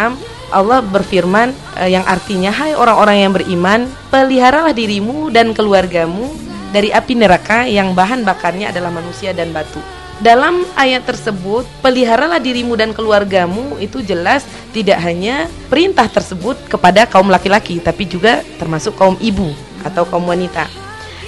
Allah 0.52 0.80
berfirman 0.80 1.52
uh, 1.80 1.88
yang 1.88 2.04
artinya 2.08 2.48
hai 2.52 2.72
orang-orang 2.72 3.28
yang 3.28 3.32
beriman, 3.36 3.80
peliharalah 4.08 4.72
dirimu 4.72 5.28
dan 5.32 5.52
keluargamu 5.52 6.32
dari 6.72 6.92
api 6.92 7.12
neraka 7.12 7.68
yang 7.68 7.92
bahan 7.92 8.24
bakarnya 8.24 8.72
adalah 8.72 8.88
manusia 8.88 9.36
dan 9.36 9.52
batu 9.52 9.80
dalam 10.22 10.62
ayat 10.78 11.02
tersebut 11.02 11.66
peliharalah 11.82 12.38
dirimu 12.38 12.78
dan 12.78 12.94
keluargamu 12.94 13.74
itu 13.82 13.98
jelas 14.06 14.46
tidak 14.70 15.02
hanya 15.02 15.50
perintah 15.66 16.06
tersebut 16.06 16.54
kepada 16.70 17.10
kaum 17.10 17.26
laki-laki 17.26 17.82
tapi 17.82 18.06
juga 18.06 18.46
termasuk 18.56 18.94
kaum 18.94 19.18
ibu 19.18 19.50
atau 19.82 20.06
kaum 20.06 20.22
wanita. 20.22 20.81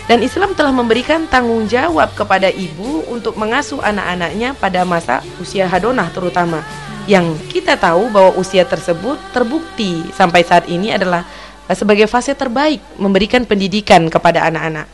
Dan 0.04 0.20
Islam 0.20 0.52
telah 0.52 0.68
memberikan 0.68 1.24
tanggung 1.24 1.64
jawab 1.64 2.12
kepada 2.12 2.52
ibu 2.52 3.08
untuk 3.08 3.40
mengasuh 3.40 3.80
anak-anaknya 3.80 4.52
pada 4.60 4.84
masa 4.84 5.24
usia 5.40 5.64
hadonah 5.64 6.12
terutama. 6.12 6.60
Yang 7.08 7.40
kita 7.48 7.80
tahu 7.80 8.12
bahwa 8.12 8.36
usia 8.36 8.68
tersebut 8.68 9.16
terbukti 9.32 10.04
sampai 10.12 10.44
saat 10.44 10.68
ini 10.68 10.92
adalah 10.92 11.24
eh, 11.68 11.76
sebagai 11.76 12.04
fase 12.04 12.36
terbaik 12.36 12.84
memberikan 13.00 13.48
pendidikan 13.48 14.04
kepada 14.12 14.44
anak-anak. 14.44 14.84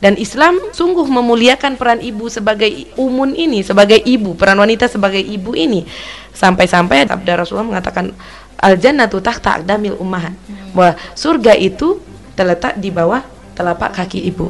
Dan 0.00 0.14
Islam 0.16 0.56
sungguh 0.70 1.04
memuliakan 1.04 1.74
peran 1.76 2.00
ibu 2.00 2.30
sebagai 2.30 2.70
umun 2.96 3.36
ini, 3.36 3.60
sebagai 3.60 4.00
ibu, 4.00 4.32
peran 4.38 4.56
wanita 4.56 4.86
sebagai 4.86 5.20
ibu 5.20 5.52
ini. 5.52 5.84
Sampai-sampai 6.30 7.10
sabda 7.10 7.42
Rasulullah 7.42 7.76
mengatakan 7.76 8.14
al 8.62 8.78
jannatu 8.78 9.18
tahta 9.18 9.60
aqdamil 9.60 9.98
ummahat. 9.98 10.32
Bahwa 10.72 10.94
surga 11.18 11.58
itu 11.58 11.98
terletak 12.38 12.78
di 12.80 12.88
bawah 12.88 13.39
telapak 13.60 13.92
kaki 13.92 14.24
ibu. 14.32 14.48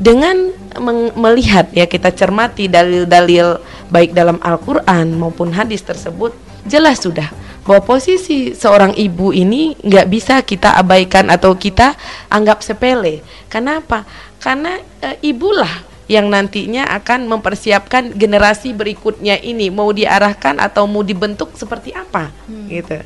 Dengan 0.00 0.52
melihat 1.16 1.72
ya 1.72 1.84
kita 1.84 2.12
cermati 2.12 2.68
dalil-dalil 2.68 3.60
baik 3.92 4.16
dalam 4.16 4.40
Al-Qur'an 4.40 5.12
maupun 5.16 5.52
hadis 5.52 5.84
tersebut, 5.84 6.32
jelas 6.64 7.04
sudah 7.04 7.28
bahwa 7.66 7.82
posisi 7.82 8.54
seorang 8.54 8.94
ibu 8.94 9.34
ini 9.34 9.74
nggak 9.82 10.06
bisa 10.06 10.38
kita 10.44 10.78
abaikan 10.78 11.28
atau 11.28 11.58
kita 11.58 11.98
anggap 12.30 12.62
sepele. 12.62 13.26
Kenapa? 13.50 14.06
Karena 14.38 14.78
e, 15.02 15.18
ibulah 15.26 15.82
yang 16.06 16.30
nantinya 16.30 16.86
akan 16.94 17.26
mempersiapkan 17.26 18.14
generasi 18.14 18.70
berikutnya 18.70 19.42
ini 19.42 19.74
mau 19.74 19.90
diarahkan 19.90 20.62
atau 20.62 20.86
mau 20.86 21.02
dibentuk 21.02 21.58
seperti 21.58 21.90
apa, 21.90 22.30
hmm. 22.46 22.66
gitu. 22.70 22.96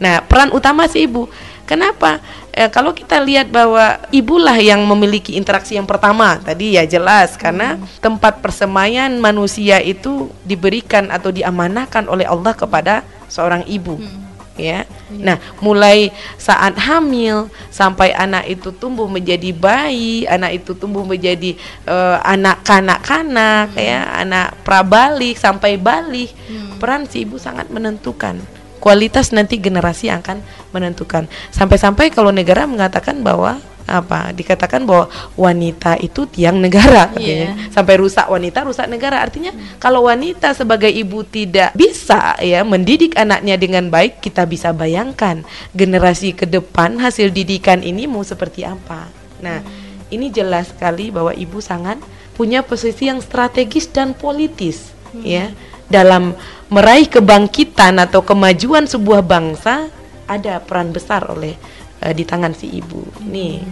Nah, 0.00 0.20
peran 0.24 0.52
utama 0.52 0.84
si 0.84 1.08
ibu. 1.08 1.28
Kenapa? 1.70 2.18
E, 2.50 2.66
kalau 2.66 2.90
kita 2.90 3.22
lihat 3.22 3.54
bahwa 3.54 4.02
ibulah 4.10 4.58
yang 4.58 4.82
memiliki 4.82 5.38
interaksi 5.38 5.78
yang 5.78 5.86
pertama 5.86 6.34
tadi 6.42 6.74
ya 6.74 6.82
jelas 6.82 7.38
karena 7.38 7.78
hmm. 7.78 8.02
tempat 8.02 8.42
persemaian 8.42 9.14
manusia 9.22 9.78
itu 9.78 10.34
diberikan 10.42 11.14
atau 11.14 11.30
diamanahkan 11.30 12.10
oleh 12.10 12.26
Allah 12.26 12.50
kepada 12.58 13.06
seorang 13.30 13.62
ibu. 13.70 14.02
Hmm 14.02 14.30
ya. 14.60 14.84
Nah, 15.10 15.40
mulai 15.58 16.12
saat 16.36 16.76
hamil 16.76 17.50
sampai 17.72 18.12
anak 18.14 18.46
itu 18.46 18.70
tumbuh 18.70 19.08
menjadi 19.08 19.50
bayi, 19.50 20.28
anak 20.28 20.62
itu 20.62 20.76
tumbuh 20.76 21.02
menjadi 21.02 21.56
uh, 21.88 22.20
anak 22.22 22.62
kanak-kanak 22.62 23.74
hmm. 23.74 23.80
ya, 23.80 24.00
anak 24.20 24.54
prabalik 24.62 25.34
sampai 25.40 25.80
balik. 25.80 26.30
Hmm. 26.46 26.76
Peran 26.76 27.08
si 27.08 27.24
ibu 27.24 27.40
sangat 27.40 27.72
menentukan. 27.72 28.59
Kualitas 28.80 29.30
nanti 29.36 29.60
generasi 29.60 30.08
akan 30.08 30.40
menentukan. 30.72 31.28
Sampai-sampai 31.52 32.08
kalau 32.08 32.32
negara 32.32 32.64
mengatakan 32.64 33.20
bahwa 33.20 33.60
apa 33.90 34.30
dikatakan 34.30 34.86
bahwa 34.86 35.10
wanita 35.34 35.98
itu 35.98 36.22
tiang 36.30 36.62
negara 36.62 37.10
yeah. 37.18 37.58
sampai 37.74 37.98
rusak 37.98 38.22
wanita 38.30 38.62
rusak 38.62 38.86
negara 38.86 39.18
artinya 39.18 39.50
hmm. 39.50 39.82
kalau 39.82 40.06
wanita 40.06 40.54
sebagai 40.54 40.88
ibu 40.88 41.26
tidak 41.26 41.74
bisa 41.74 42.38
ya 42.38 42.62
mendidik 42.62 43.18
anaknya 43.18 43.58
dengan 43.58 43.90
baik 43.90 44.22
kita 44.22 44.46
bisa 44.46 44.70
bayangkan 44.70 45.42
generasi 45.74 46.38
ke 46.38 46.46
depan 46.46 47.02
hasil 47.02 47.34
didikan 47.34 47.82
ini 47.82 48.06
mau 48.06 48.22
seperti 48.22 48.62
apa 48.62 49.10
nah 49.42 49.58
hmm. 49.58 50.14
ini 50.14 50.30
jelas 50.30 50.70
sekali 50.70 51.10
bahwa 51.10 51.34
ibu 51.34 51.58
sangat 51.58 51.98
punya 52.38 52.62
posisi 52.62 53.10
yang 53.10 53.18
strategis 53.18 53.90
dan 53.90 54.14
politis 54.14 54.94
hmm. 55.10 55.26
ya 55.26 55.50
dalam 55.90 56.38
meraih 56.70 57.10
kebangkitan 57.10 57.98
atau 57.98 58.22
kemajuan 58.22 58.86
sebuah 58.86 59.26
bangsa 59.26 59.90
ada 60.30 60.62
peran 60.62 60.94
besar 60.94 61.26
oleh 61.26 61.58
uh, 62.00 62.14
di 62.14 62.22
tangan 62.22 62.54
si 62.54 62.70
ibu. 62.70 63.02
Nih. 63.26 63.66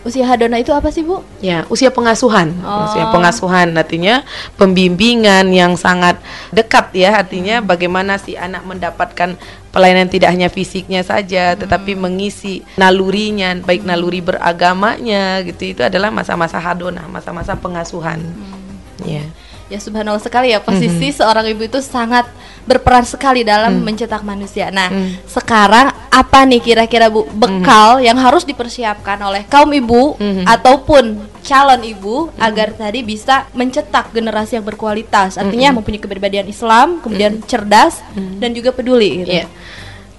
Usia 0.00 0.24
hadona 0.24 0.56
itu 0.56 0.72
apa 0.72 0.88
sih, 0.88 1.04
Bu? 1.04 1.20
Ya, 1.44 1.68
usia 1.68 1.92
pengasuhan. 1.92 2.56
Oh. 2.64 2.88
Usia 2.88 3.12
pengasuhan 3.12 3.76
artinya 3.76 4.24
pembimbingan 4.56 5.52
yang 5.52 5.76
sangat 5.76 6.16
dekat 6.48 6.88
ya, 6.96 7.20
artinya 7.20 7.60
bagaimana 7.60 8.16
si 8.16 8.32
anak 8.32 8.64
mendapatkan 8.64 9.36
pelayanan 9.68 10.08
tidak 10.08 10.32
hanya 10.32 10.48
fisiknya 10.48 11.04
saja, 11.04 11.52
hmm. 11.52 11.68
tetapi 11.68 12.00
mengisi 12.00 12.64
nalurinya, 12.80 13.60
baik 13.60 13.84
naluri 13.84 14.24
beragamanya 14.24 15.44
gitu. 15.44 15.76
Itu 15.76 15.82
adalah 15.84 16.08
masa-masa 16.08 16.56
hadona, 16.56 17.04
masa-masa 17.04 17.52
pengasuhan. 17.60 18.24
Hmm. 18.24 19.04
Ya 19.04 19.28
ya 19.70 19.78
subhanallah 19.78 20.20
sekali 20.20 20.50
ya 20.50 20.58
posisi 20.58 20.90
mm 20.90 21.14
-hmm. 21.14 21.18
seorang 21.22 21.46
ibu 21.46 21.62
itu 21.62 21.78
sangat 21.78 22.26
berperan 22.68 23.04
sekali 23.04 23.42
dalam 23.42 23.80
mm. 23.80 23.82
mencetak 23.84 24.22
manusia. 24.22 24.68
Nah, 24.68 24.88
mm. 24.92 25.26
sekarang 25.26 25.90
apa 26.10 26.40
nih 26.44 26.60
kira-kira 26.60 27.08
Bu 27.08 27.24
bekal 27.30 28.00
mm. 28.00 28.06
yang 28.06 28.18
harus 28.20 28.44
dipersiapkan 28.44 29.18
oleh 29.22 29.46
kaum 29.46 29.70
ibu 29.72 30.18
mm 30.18 30.32
-hmm. 30.42 30.44
ataupun 30.44 31.04
calon 31.40 31.82
ibu 31.82 32.28
mm. 32.28 32.40
agar 32.40 32.76
tadi 32.76 33.00
bisa 33.00 33.48
mencetak 33.56 34.12
generasi 34.12 34.60
yang 34.60 34.66
berkualitas, 34.66 35.40
artinya 35.40 35.70
mm 35.70 35.72
-hmm. 35.72 35.76
mempunyai 35.80 36.02
kepribadian 36.02 36.46
Islam, 36.48 37.00
kemudian 37.00 37.40
mm. 37.40 37.46
cerdas 37.48 38.04
mm. 38.12 38.38
dan 38.38 38.50
juga 38.52 38.70
peduli 38.74 39.24
gitu. 39.24 39.44
Yeah 39.44 39.50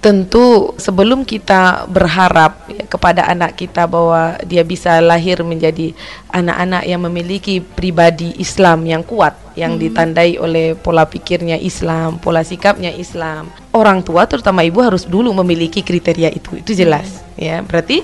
tentu 0.02 0.74
sebelum 0.82 1.22
kita 1.22 1.86
berharap 1.86 2.66
ya, 2.66 2.82
kepada 2.90 3.22
anak 3.30 3.54
kita 3.54 3.86
bahwa 3.86 4.34
dia 4.42 4.66
bisa 4.66 4.98
lahir 4.98 5.38
menjadi 5.46 5.94
anak-anak 6.34 6.82
yang 6.90 7.00
memiliki 7.06 7.62
pribadi 7.62 8.34
Islam 8.42 8.82
yang 8.82 9.06
kuat 9.06 9.38
yang 9.54 9.78
hmm. 9.78 9.82
ditandai 9.86 10.42
oleh 10.42 10.74
pola 10.74 11.06
pikirnya 11.06 11.54
Islam, 11.54 12.18
pola 12.18 12.42
sikapnya 12.42 12.90
Islam. 12.90 13.46
Orang 13.70 14.02
tua 14.02 14.26
terutama 14.26 14.66
ibu 14.66 14.82
harus 14.82 15.06
dulu 15.06 15.30
memiliki 15.38 15.86
kriteria 15.86 16.34
itu. 16.34 16.58
Itu 16.58 16.74
jelas 16.74 17.22
hmm. 17.22 17.38
ya. 17.38 17.56
Berarti 17.62 18.02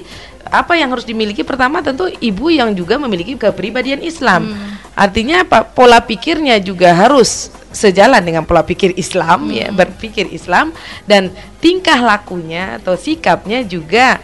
apa 0.51 0.77
yang 0.77 0.91
harus 0.93 1.05
dimiliki 1.07 1.47
pertama 1.47 1.81
tentu 1.81 2.09
ibu 2.21 2.49
yang 2.49 2.73
juga 2.75 2.97
memiliki 2.97 3.37
kepribadian 3.39 4.03
Islam. 4.03 4.53
Hmm. 4.53 4.77
Artinya 4.99 5.47
apa? 5.47 5.63
Pola 5.63 6.03
pikirnya 6.03 6.59
juga 6.59 6.91
harus 6.91 7.53
sejalan 7.71 8.25
dengan 8.25 8.43
pola 8.49 8.65
pikir 8.65 8.97
Islam 8.97 9.53
ya, 9.53 9.69
hmm. 9.69 9.77
ya 9.77 9.77
berpikir 9.77 10.27
Islam 10.33 10.73
dan 11.05 11.31
tingkah 11.61 12.01
lakunya 12.01 12.81
atau 12.81 12.97
sikapnya 12.97 13.63
juga 13.63 14.19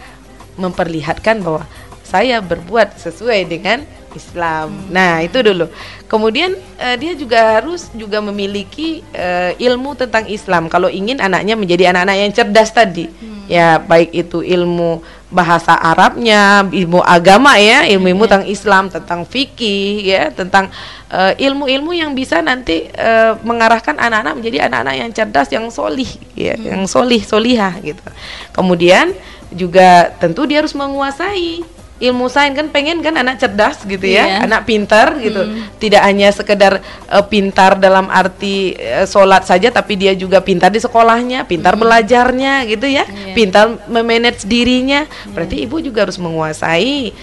memperlihatkan 0.57 1.39
bahwa 1.45 1.63
saya 2.05 2.39
berbuat 2.39 2.97
sesuai 3.01 3.49
dengan 3.49 3.83
Islam. 4.15 4.71
Hmm. 4.71 4.89
Nah, 4.95 5.13
itu 5.21 5.43
dulu. 5.43 5.67
Kemudian 6.07 6.55
uh, 6.79 6.95
dia 6.95 7.13
juga 7.13 7.59
harus 7.59 7.91
juga 7.91 8.23
memiliki 8.23 9.03
uh, 9.11 9.51
ilmu 9.59 9.99
tentang 9.99 10.25
Islam 10.31 10.71
kalau 10.71 10.87
ingin 10.87 11.19
anaknya 11.19 11.59
menjadi 11.59 11.91
anak-anak 11.91 12.17
yang 12.17 12.31
cerdas 12.31 12.71
tadi. 12.71 13.11
Hmm. 13.11 13.45
Ya, 13.45 13.77
baik 13.77 14.15
itu 14.15 14.41
ilmu 14.41 15.05
bahasa 15.35 15.75
Arabnya, 15.75 16.63
ilmu 16.71 17.03
agama 17.03 17.59
ya, 17.59 17.83
ilmu-ilmu 17.83 18.23
yeah. 18.23 18.31
tentang 18.31 18.47
Islam, 18.47 18.83
tentang 18.87 19.21
fikih 19.27 20.07
ya, 20.07 20.23
tentang 20.31 20.71
ilmu 20.71 21.11
eh, 21.11 21.33
ilmu-ilmu 21.45 21.91
yang 21.91 22.15
bisa 22.15 22.39
nanti 22.39 22.87
uh, 22.95 23.37
mengarahkan 23.43 23.99
anak-anak 23.99 24.33
menjadi 24.39 24.57
anak-anak 24.71 24.95
yang 24.95 25.11
cerdas, 25.11 25.49
yang 25.51 25.67
solih 25.67 26.07
ya, 26.33 26.55
hmm. 26.55 26.65
yang 26.65 26.81
solih, 26.87 27.21
solihah 27.21 27.75
gitu. 27.83 28.07
Kemudian 28.55 29.11
juga 29.51 30.15
tentu 30.17 30.47
dia 30.47 30.63
harus 30.63 30.73
menguasai 30.73 31.74
ilmu 31.95 32.27
sains 32.27 32.51
kan 32.59 32.67
pengen 32.75 32.99
kan 32.99 33.15
anak 33.15 33.39
cerdas 33.39 33.79
gitu 33.87 34.03
ya, 34.03 34.27
yeah. 34.27 34.43
anak 34.43 34.67
pintar 34.67 35.15
gitu. 35.23 35.47
Hmm. 35.47 35.63
Tidak 35.79 36.01
hanya 36.03 36.27
sekedar 36.27 36.83
uh, 37.07 37.23
pintar 37.23 37.79
dalam 37.79 38.11
arti 38.11 38.75
uh, 38.75 39.07
sholat 39.07 39.47
saja, 39.47 39.71
tapi 39.71 39.95
dia 39.95 40.11
juga 40.11 40.43
pintar 40.43 40.75
di 40.75 40.83
sekolahnya, 40.83 41.47
pintar 41.47 41.79
hmm. 41.79 41.81
belajarnya 41.87 42.53
gitu 42.67 42.91
ya, 42.91 43.07
yeah. 43.07 43.31
pintar 43.31 43.79
memanage 43.87 44.43
dirinya. 44.43 45.07
Yeah. 45.07 45.31
Berarti 45.31 45.55
ibu 45.63 45.79
juga 45.79 46.03
harus 46.03 46.19
menguasai 46.19 47.15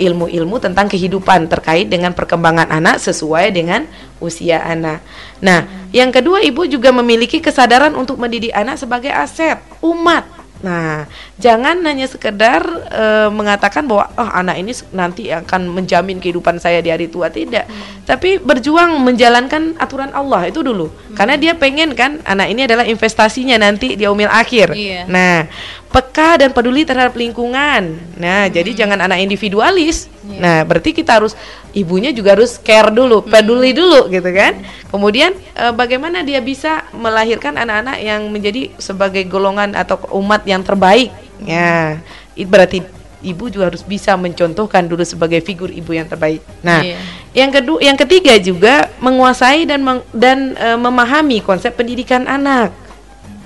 ilmu-ilmu 0.00 0.56
uh, 0.56 0.62
tentang 0.64 0.88
kehidupan 0.88 1.44
terkait 1.44 1.92
dengan 1.92 2.16
perkembangan 2.16 2.72
anak 2.72 3.04
sesuai 3.04 3.52
dengan 3.52 3.84
usia 4.16 4.64
anak. 4.64 5.04
Nah, 5.44 5.62
hmm. 5.62 5.92
yang 5.94 6.10
kedua 6.10 6.42
ibu 6.42 6.64
juga 6.66 6.90
memiliki 6.90 7.38
kesadaran 7.38 7.94
untuk 7.94 8.16
mendidik 8.18 8.50
anak 8.50 8.80
sebagai 8.80 9.12
aset 9.12 9.60
umat 9.84 10.24
Nah, 10.58 11.06
jangan 11.38 11.78
hanya 11.86 12.10
sekedar 12.10 12.66
uh, 12.90 13.30
mengatakan 13.30 13.86
bahwa 13.86 14.10
oh 14.18 14.30
anak 14.34 14.58
ini 14.58 14.72
nanti 14.90 15.30
akan 15.30 15.70
menjamin 15.70 16.18
kehidupan 16.18 16.58
saya 16.58 16.82
di 16.82 16.90
hari 16.90 17.06
tua 17.06 17.30
tidak, 17.30 17.70
hmm. 17.70 17.97
Tapi 18.08 18.40
berjuang 18.40 19.04
menjalankan 19.04 19.76
aturan 19.76 20.08
Allah 20.16 20.48
itu 20.48 20.64
dulu. 20.64 20.88
Hmm. 20.88 21.12
Karena 21.12 21.36
dia 21.36 21.52
pengen 21.52 21.92
kan 21.92 22.24
anak 22.24 22.48
ini 22.48 22.64
adalah 22.64 22.88
investasinya 22.88 23.60
nanti 23.60 24.00
di 24.00 24.08
umil 24.08 24.32
akhir. 24.32 24.72
Iya. 24.72 25.04
Nah, 25.04 25.44
peka 25.92 26.40
dan 26.40 26.56
peduli 26.56 26.88
terhadap 26.88 27.12
lingkungan. 27.12 28.00
Nah, 28.16 28.48
hmm. 28.48 28.52
jadi 28.56 28.70
jangan 28.72 29.04
anak 29.04 29.20
individualis. 29.20 30.08
Yeah. 30.24 30.40
Nah, 30.40 30.58
berarti 30.64 30.96
kita 30.96 31.20
harus 31.20 31.36
ibunya 31.76 32.08
juga 32.08 32.32
harus 32.32 32.56
care 32.56 32.88
dulu, 32.88 33.20
hmm. 33.20 33.28
peduli 33.28 33.76
dulu 33.76 34.08
gitu 34.08 34.30
kan. 34.32 34.56
Kemudian 34.88 35.36
e, 35.52 35.64
bagaimana 35.76 36.24
dia 36.24 36.40
bisa 36.40 36.88
melahirkan 36.96 37.60
anak-anak 37.60 38.00
yang 38.00 38.24
menjadi 38.32 38.72
sebagai 38.80 39.28
golongan 39.28 39.76
atau 39.76 40.00
umat 40.16 40.48
yang 40.48 40.64
terbaik. 40.64 41.12
Ya, 41.44 42.00
berarti 42.40 42.80
ibu 43.24 43.50
juga 43.50 43.70
harus 43.72 43.82
bisa 43.82 44.14
mencontohkan 44.14 44.86
dulu 44.86 45.02
sebagai 45.02 45.42
figur 45.42 45.68
ibu 45.68 45.90
yang 45.94 46.06
terbaik. 46.06 46.42
Nah, 46.62 46.82
yeah. 46.82 47.02
yang 47.34 47.50
kedua, 47.50 47.78
yang 47.82 47.98
ketiga 47.98 48.38
juga 48.38 48.88
menguasai 49.02 49.66
dan 49.66 49.82
meng, 49.82 50.00
dan 50.14 50.54
e, 50.54 50.68
memahami 50.78 51.42
konsep 51.42 51.74
pendidikan 51.74 52.26
anak. 52.30 52.70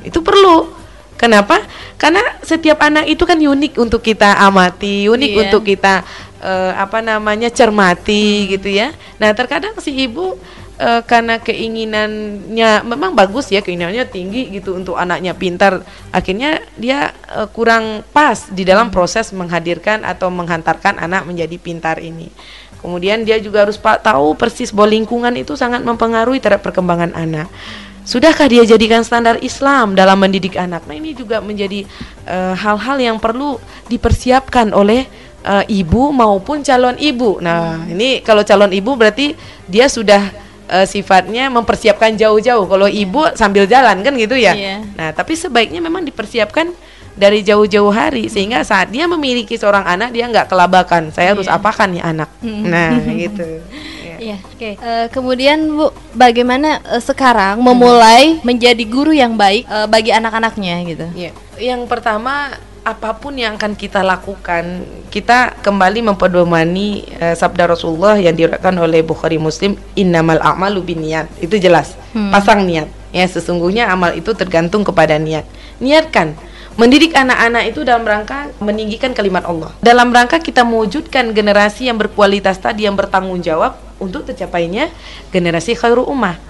Itu 0.04 0.20
perlu 0.20 0.82
Kenapa? 1.22 1.62
Karena 2.02 2.18
setiap 2.42 2.82
anak 2.82 3.06
itu 3.06 3.22
kan 3.22 3.38
unik 3.38 3.78
untuk 3.78 4.02
kita 4.02 4.42
amati, 4.42 5.06
unik 5.06 5.30
iya. 5.30 5.40
untuk 5.46 5.62
kita 5.62 6.02
eh, 6.42 6.72
apa 6.74 6.98
namanya 6.98 7.46
cermati 7.46 8.50
gitu 8.50 8.66
ya. 8.66 8.90
Nah 9.22 9.30
terkadang 9.30 9.78
si 9.78 9.94
ibu 9.94 10.34
eh, 10.82 11.02
karena 11.06 11.38
keinginannya 11.38 12.82
memang 12.82 13.14
bagus 13.14 13.54
ya 13.54 13.62
keinginannya 13.62 14.02
tinggi 14.10 14.50
gitu 14.50 14.74
untuk 14.74 14.98
anaknya 14.98 15.38
pintar, 15.38 15.86
akhirnya 16.10 16.58
dia 16.74 17.14
eh, 17.30 17.46
kurang 17.54 18.02
pas 18.10 18.50
di 18.50 18.66
dalam 18.66 18.90
proses 18.90 19.30
menghadirkan 19.30 20.02
atau 20.02 20.26
menghantarkan 20.34 20.98
anak 20.98 21.22
menjadi 21.22 21.54
pintar 21.62 22.02
ini. 22.02 22.34
Kemudian 22.82 23.22
dia 23.22 23.38
juga 23.38 23.62
harus 23.62 23.78
pak 23.78 24.02
tahu 24.02 24.34
persis 24.34 24.74
bahwa 24.74 24.90
lingkungan 24.90 25.30
itu 25.38 25.54
sangat 25.54 25.86
mempengaruhi 25.86 26.42
terhadap 26.42 26.66
perkembangan 26.66 27.14
anak. 27.14 27.46
Sudahkah 28.02 28.50
dia 28.50 28.66
jadikan 28.66 29.06
standar 29.06 29.38
Islam 29.38 29.94
dalam 29.94 30.18
mendidik 30.18 30.58
anak? 30.58 30.82
Nah 30.90 30.98
ini 30.98 31.14
juga 31.14 31.38
menjadi 31.38 31.86
eh, 32.26 32.54
hal-hal 32.58 32.98
yang 32.98 33.16
perlu 33.22 33.62
dipersiapkan 33.86 34.74
oleh 34.74 35.06
eh, 35.46 35.64
ibu 35.70 36.10
maupun 36.10 36.66
calon 36.66 36.98
ibu. 36.98 37.38
Nah 37.38 37.86
ini 37.86 38.18
kalau 38.26 38.42
calon 38.42 38.74
ibu 38.74 38.98
berarti 38.98 39.38
dia 39.70 39.86
sudah 39.86 40.41
eh, 40.68 40.86
sifatnya 40.86 41.48
mempersiapkan 41.48 42.14
jauh-jauh. 42.14 42.66
Kalau 42.66 42.86
ibu 42.86 43.26
sambil 43.34 43.64
jalan 43.64 44.02
kan 44.02 44.12
gitu 44.14 44.34
ya. 44.34 44.52
Iya. 44.54 44.76
Nah 44.94 45.08
tapi 45.10 45.34
sebaiknya 45.34 45.80
memang 45.80 46.02
dipersiapkan 46.02 46.70
dari 47.12 47.44
jauh-jauh 47.44 47.92
hari 47.92 48.32
sehingga 48.32 48.64
saat 48.64 48.88
dia 48.88 49.04
memiliki 49.04 49.54
seorang 49.54 49.84
anak 49.84 50.12
dia 50.12 50.24
nggak 50.26 50.48
kelabakan. 50.48 51.12
Saya 51.12 51.36
harus 51.36 51.44
Iya. 51.44 51.56
apakan 51.60 51.88
nih 51.92 52.02
anak. 52.02 52.28
Nah 52.42 52.90
gitu. 53.22 53.46
Ya. 54.22 54.38
Oke. 54.38 54.78
Eh, 54.78 55.06
kemudian 55.10 55.58
Bu, 55.66 55.90
bagaimana 56.14 56.78
eh, 56.86 57.02
sekarang 57.02 57.58
memulai 57.58 58.38
menjadi 58.40 58.80
guru 58.86 59.10
yang 59.10 59.34
baik 59.34 59.66
eh, 59.66 59.86
bagi 59.90 60.14
anak-anaknya 60.14 60.74
gitu? 60.86 61.06
Iya. 61.12 61.30
Yang 61.58 61.90
pertama 61.90 62.54
apa 62.82 63.14
pun 63.14 63.38
yang 63.38 63.54
akan 63.54 63.78
kita 63.78 64.02
lakukan, 64.02 64.82
kita 65.06 65.54
kembali 65.62 66.02
mempedomani 66.02 67.06
eh, 67.14 67.34
sabda 67.38 67.70
Rasulullah 67.70 68.18
yang 68.18 68.34
diriwayatkan 68.34 68.74
oleh 68.74 69.06
Bukhari 69.06 69.38
Muslim, 69.38 69.78
innamal 69.94 70.42
a'malu 70.42 70.82
binniyat. 70.82 71.30
Itu 71.38 71.62
jelas. 71.62 71.94
Pasang 72.12 72.66
niat. 72.66 72.90
Ya, 73.14 73.28
sesungguhnya 73.28 73.86
amal 73.92 74.16
itu 74.18 74.34
tergantung 74.34 74.82
kepada 74.82 75.14
niat. 75.20 75.46
Niatkan 75.78 76.34
mendidik 76.74 77.12
anak-anak 77.12 77.68
itu 77.68 77.84
dalam 77.84 78.02
rangka 78.02 78.48
meninggikan 78.58 79.12
kalimat 79.12 79.44
Allah. 79.44 79.70
Dalam 79.84 80.10
rangka 80.10 80.40
kita 80.40 80.64
mewujudkan 80.64 81.30
generasi 81.36 81.86
yang 81.86 82.00
berkualitas 82.00 82.56
tadi 82.58 82.88
yang 82.88 82.96
bertanggung 82.96 83.44
jawab 83.44 83.76
untuk 84.00 84.26
tercapainya 84.26 84.88
generasi 85.30 85.76
khairul 85.76 86.08
ummah. 86.08 86.40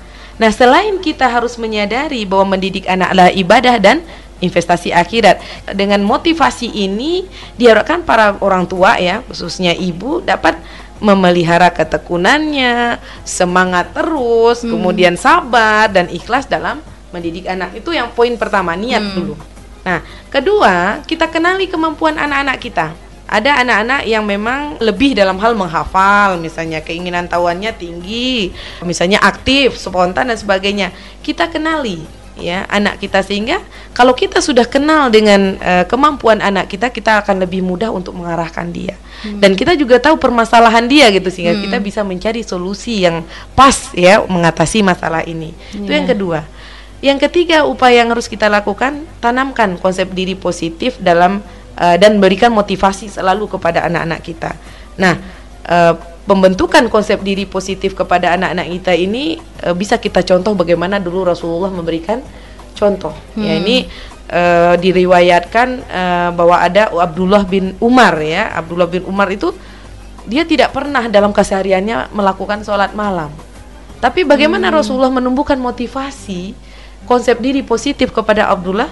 Nah, 0.40 0.48
selain 0.48 0.96
kita 1.02 1.28
harus 1.28 1.60
menyadari 1.60 2.24
bahwa 2.24 2.56
mendidik 2.56 2.88
anak 2.88 3.12
adalah 3.12 3.30
ibadah 3.34 3.76
dan 3.82 4.00
investasi 4.42 4.90
akhirat. 4.90 5.38
Dengan 5.72 6.02
motivasi 6.02 6.68
ini 6.68 7.24
diharapkan 7.56 8.02
para 8.02 8.36
orang 8.42 8.66
tua 8.66 8.98
ya, 8.98 9.22
khususnya 9.30 9.72
ibu 9.72 10.18
dapat 10.20 10.58
memelihara 11.02 11.70
ketekunannya, 11.70 12.98
semangat 13.26 13.90
terus, 13.90 14.62
kemudian 14.62 15.18
sabar 15.18 15.90
dan 15.90 16.06
ikhlas 16.10 16.46
dalam 16.46 16.78
mendidik 17.10 17.46
anak. 17.50 17.74
Itu 17.78 17.90
yang 17.90 18.14
poin 18.14 18.34
pertama, 18.38 18.78
niat 18.78 19.02
dulu. 19.14 19.34
Nah, 19.82 19.98
kedua, 20.30 21.02
kita 21.02 21.26
kenali 21.26 21.66
kemampuan 21.66 22.14
anak-anak 22.14 22.58
kita. 22.62 22.94
Ada 23.26 23.64
anak-anak 23.64 24.00
yang 24.06 24.22
memang 24.22 24.78
lebih 24.78 25.16
dalam 25.16 25.40
hal 25.42 25.58
menghafal, 25.58 26.38
misalnya 26.38 26.84
keinginan 26.84 27.26
tahuannya 27.26 27.72
tinggi, 27.74 28.52
misalnya 28.84 29.18
aktif, 29.24 29.74
spontan 29.80 30.30
dan 30.30 30.38
sebagainya. 30.38 30.94
Kita 31.24 31.50
kenali 31.50 32.21
ya 32.40 32.64
anak 32.72 32.96
kita 33.02 33.20
sehingga 33.20 33.60
kalau 33.92 34.16
kita 34.16 34.40
sudah 34.40 34.64
kenal 34.64 35.12
dengan 35.12 35.60
eh, 35.60 35.84
kemampuan 35.84 36.40
anak 36.40 36.72
kita, 36.72 36.88
kita 36.88 37.20
akan 37.20 37.44
lebih 37.44 37.60
mudah 37.60 37.92
untuk 37.92 38.16
mengarahkan 38.16 38.72
dia. 38.72 38.96
Dan 39.22 39.54
kita 39.54 39.78
juga 39.78 40.02
tahu 40.02 40.18
permasalahan 40.18 40.82
dia 40.90 41.06
gitu 41.14 41.30
sehingga 41.30 41.54
kita 41.54 41.78
bisa 41.78 42.02
mencari 42.02 42.42
solusi 42.42 43.06
yang 43.06 43.22
pas 43.54 43.94
ya 43.94 44.18
mengatasi 44.26 44.82
masalah 44.82 45.22
ini. 45.22 45.54
Itu 45.70 45.92
yang 45.92 46.10
kedua. 46.10 46.42
Yang 47.02 47.30
ketiga, 47.30 47.66
upaya 47.66 48.02
yang 48.02 48.10
harus 48.14 48.26
kita 48.30 48.46
lakukan, 48.46 49.06
tanamkan 49.18 49.74
konsep 49.78 50.10
diri 50.10 50.34
positif 50.34 50.98
dalam 50.98 51.38
eh, 51.78 51.96
dan 52.02 52.18
berikan 52.18 52.50
motivasi 52.50 53.10
selalu 53.10 53.46
kepada 53.46 53.86
anak-anak 53.86 54.20
kita. 54.26 54.50
Nah, 54.98 55.14
eh, 55.66 55.94
pembentukan 56.22 56.86
konsep 56.86 57.18
diri 57.22 57.44
positif 57.44 57.98
kepada 57.98 58.34
anak-anak 58.38 58.66
kita 58.78 58.92
ini 58.94 59.42
eh, 59.62 59.74
bisa 59.74 59.98
kita 59.98 60.22
contoh 60.22 60.54
bagaimana 60.54 61.02
dulu 61.02 61.26
Rasulullah 61.26 61.70
memberikan 61.70 62.22
contoh. 62.78 63.14
Ya 63.34 63.58
ini 63.58 63.90
eh, 64.30 64.74
diriwayatkan 64.78 65.68
eh, 65.82 66.30
bahwa 66.34 66.56
ada 66.62 66.90
Abdullah 66.94 67.42
bin 67.42 67.74
Umar 67.82 68.18
ya. 68.22 68.54
Abdullah 68.54 68.86
bin 68.86 69.02
Umar 69.06 69.30
itu 69.34 69.50
dia 70.22 70.46
tidak 70.46 70.70
pernah 70.70 71.10
dalam 71.10 71.34
kesehariannya 71.34 72.14
melakukan 72.14 72.62
sholat 72.62 72.94
malam. 72.94 73.34
Tapi 73.98 74.26
bagaimana 74.26 74.70
Rasulullah 74.70 75.10
menumbuhkan 75.10 75.58
motivasi 75.58 76.54
konsep 77.06 77.38
diri 77.38 77.62
positif 77.62 78.10
kepada 78.10 78.50
Abdullah? 78.50 78.90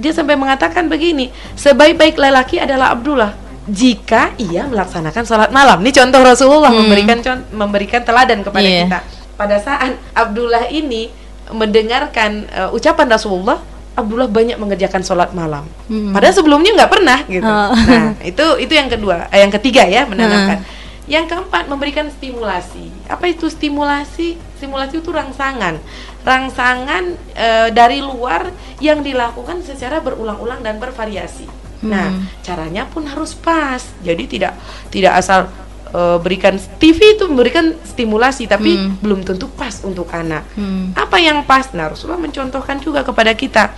Dia 0.00 0.16
sampai 0.16 0.32
mengatakan 0.32 0.88
begini, 0.88 1.28
sebaik-baik 1.60 2.16
lelaki 2.16 2.56
adalah 2.56 2.96
Abdullah 2.96 3.49
jika 3.70 4.34
ia 4.36 4.66
melaksanakan 4.66 5.22
sholat 5.22 5.50
malam. 5.54 5.78
Ini 5.80 5.94
contoh 5.94 6.20
Rasulullah 6.20 6.74
memberikan 6.74 7.18
con- 7.22 7.46
memberikan 7.54 8.02
teladan 8.02 8.42
kepada 8.42 8.66
Iya. 8.66 8.84
kita. 8.86 8.98
Pada 9.38 9.56
saat 9.56 9.96
Abdullah 10.12 10.68
ini 10.68 11.08
mendengarkan 11.50 12.46
uh, 12.50 12.76
ucapan 12.76 13.06
Rasulullah, 13.08 13.58
Abdullah 13.94 14.28
banyak 14.30 14.58
mengerjakan 14.58 15.02
sholat 15.02 15.30
malam. 15.32 15.66
Padahal 15.88 16.34
sebelumnya 16.34 16.76
nggak 16.76 16.92
pernah 16.92 17.18
gitu. 17.26 17.46
Oh. 17.46 17.72
Nah, 17.74 18.14
itu 18.22 18.44
itu 18.60 18.72
yang 18.74 18.88
kedua, 18.88 19.26
eh, 19.30 19.40
yang 19.42 19.52
ketiga 19.52 19.86
ya 19.86 20.04
menanamkan. 20.06 20.62
Yang 21.10 21.26
keempat 21.26 21.66
memberikan 21.66 22.06
stimulasi. 22.06 22.86
Apa 23.10 23.34
itu 23.34 23.50
stimulasi? 23.50 24.38
Stimulasi 24.62 25.02
itu 25.02 25.10
rangsangan, 25.10 25.80
rangsangan 26.22 27.04
eh, 27.34 27.68
dari 27.74 27.98
luar 27.98 28.52
yang 28.78 29.02
dilakukan 29.02 29.64
secara 29.66 29.98
berulang-ulang 29.98 30.62
dan 30.62 30.78
bervariasi. 30.78 31.50
Nah, 31.80 32.12
caranya 32.40 32.84
pun 32.84 33.08
harus 33.08 33.32
pas. 33.32 33.80
Jadi 34.00 34.28
tidak 34.28 34.52
tidak 34.88 35.16
asal 35.16 35.48
eh, 35.90 36.18
berikan 36.20 36.54
TV 36.76 37.16
itu 37.16 37.24
memberikan 37.24 37.72
stimulasi 37.82 38.44
tapi 38.44 38.76
belum 39.00 39.24
tentu 39.24 39.48
pas 39.48 39.80
untuk 39.82 40.08
anak. 40.12 40.44
Apa 40.92 41.16
yang 41.16 41.40
pas? 41.42 41.72
Nah, 41.72 41.88
Rasulullah 41.88 42.20
mencontohkan 42.20 42.78
juga 42.78 43.00
kepada 43.00 43.32
kita 43.32 43.72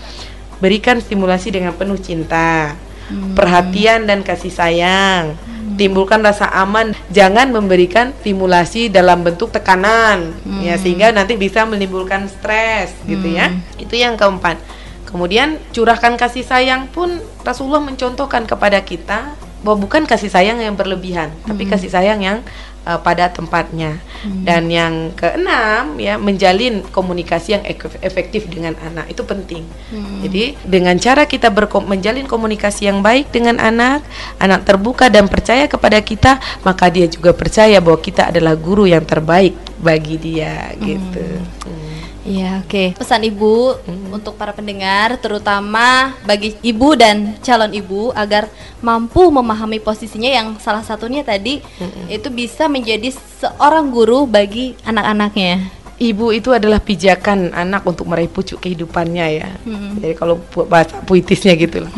berikan 0.59 0.99
stimulasi 0.99 1.51
dengan 1.51 1.75
penuh 1.75 1.99
cinta, 1.99 2.79
perhatian 3.35 4.07
dan 4.07 4.23
kasih 4.23 4.51
sayang. 4.51 5.35
Timbulkan 5.73 6.21
rasa 6.21 6.53
aman, 6.53 6.93
jangan 7.09 7.49
memberikan 7.49 8.13
stimulasi 8.21 8.87
dalam 8.87 9.25
bentuk 9.25 9.51
tekanan, 9.51 10.31
ya 10.61 10.77
sehingga 10.77 11.11
nanti 11.11 11.35
bisa 11.35 11.65
menimbulkan 11.65 12.29
stres, 12.29 12.93
gitu 13.07 13.27
ya. 13.27 13.49
Itu 13.79 13.97
yang 13.97 14.15
keempat. 14.15 14.61
Kemudian 15.13 15.61
curahkan 15.77 16.17
kasih 16.17 16.43
sayang 16.43 16.89
pun 16.89 17.21
Rasulullah 17.45 17.85
mencontohkan 17.85 18.49
kepada 18.49 18.81
kita 18.81 19.37
bahwa 19.63 19.87
bukan 19.87 20.03
kasih 20.09 20.27
sayang 20.27 20.59
yang 20.59 20.75
berlebihan, 20.75 21.31
tapi 21.47 21.71
kasih 21.71 21.87
sayang 21.87 22.19
yang 22.19 22.39
uh, 22.83 22.99
pada 22.99 23.31
tempatnya. 23.31 24.03
Dan 24.43 24.71
yang 24.71 25.15
keenam 25.15 25.99
ya 26.03 26.19
menjalin 26.19 26.83
komunikasi 26.91 27.59
yang 27.59 27.65
ek- 27.67 27.99
efektif 28.03 28.51
dengan 28.51 28.75
anak 28.83 29.11
itu 29.11 29.23
penting. 29.23 29.63
Jadi 30.27 30.59
dengan 30.67 30.99
cara 30.99 31.27
kita 31.27 31.51
berkom- 31.51 31.87
menjalin 31.87 32.27
komunikasi 32.27 32.91
yang 32.91 33.03
baik 33.03 33.31
dengan 33.31 33.63
anak, 33.63 34.03
anak 34.43 34.67
terbuka 34.67 35.07
dan 35.11 35.31
percaya 35.31 35.67
kepada 35.71 35.99
kita, 36.03 36.43
maka 36.67 36.91
dia 36.91 37.07
juga 37.07 37.31
percaya 37.31 37.79
bahwa 37.79 38.03
kita 38.03 38.35
adalah 38.35 38.59
guru 38.59 38.91
yang 38.91 39.07
terbaik 39.07 39.55
bagi 39.79 40.19
dia 40.19 40.75
gitu. 40.79 41.43
Hmm. 41.67 41.82
Iya, 42.23 42.63
oke. 42.63 42.95
Pesan 42.95 43.27
Ibu 43.27 43.83
untuk 44.15 44.39
para 44.39 44.55
pendengar, 44.55 45.19
terutama 45.19 46.15
bagi 46.23 46.55
ibu 46.63 46.95
dan 46.95 47.35
calon 47.43 47.75
ibu 47.75 48.15
agar 48.15 48.47
mampu 48.79 49.27
memahami 49.27 49.83
posisinya 49.83 50.31
yang 50.31 50.55
salah 50.63 50.87
satunya 50.87 51.27
tadi 51.27 51.59
itu 52.07 52.29
bisa 52.31 52.71
menjadi 52.71 53.11
seorang 53.43 53.91
guru 53.91 54.31
bagi 54.31 54.79
anak-anaknya. 54.87 55.83
Ibu 56.03 56.35
itu 56.35 56.51
adalah 56.51 56.83
pijakan 56.83 57.55
anak 57.55 57.87
untuk 57.87 58.11
meraih 58.11 58.27
pucuk 58.27 58.59
kehidupannya 58.59 59.27
ya. 59.43 59.51
Jadi 59.99 60.15
kalau 60.19 60.39
bahasa 60.67 60.99
puitisnya 61.03 61.55
gitu 61.59 61.87
lah. 61.87 61.93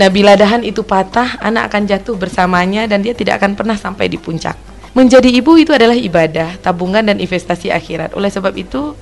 Nah, 0.00 0.08
bila 0.08 0.36
dahan 0.36 0.64
itu 0.64 0.80
patah, 0.80 1.36
anak 1.40 1.72
akan 1.72 1.84
jatuh 1.84 2.16
bersamanya 2.16 2.88
dan 2.88 3.04
dia 3.04 3.12
tidak 3.12 3.40
akan 3.40 3.52
pernah 3.56 3.76
sampai 3.76 4.08
di 4.08 4.16
puncak. 4.16 4.56
Menjadi 4.92 5.32
ibu 5.32 5.56
itu 5.56 5.72
adalah 5.72 5.96
ibadah, 5.96 6.60
tabungan 6.60 7.00
dan 7.04 7.16
investasi 7.16 7.72
akhirat. 7.72 8.12
Oleh 8.12 8.28
sebab 8.28 8.52
itu, 8.56 8.92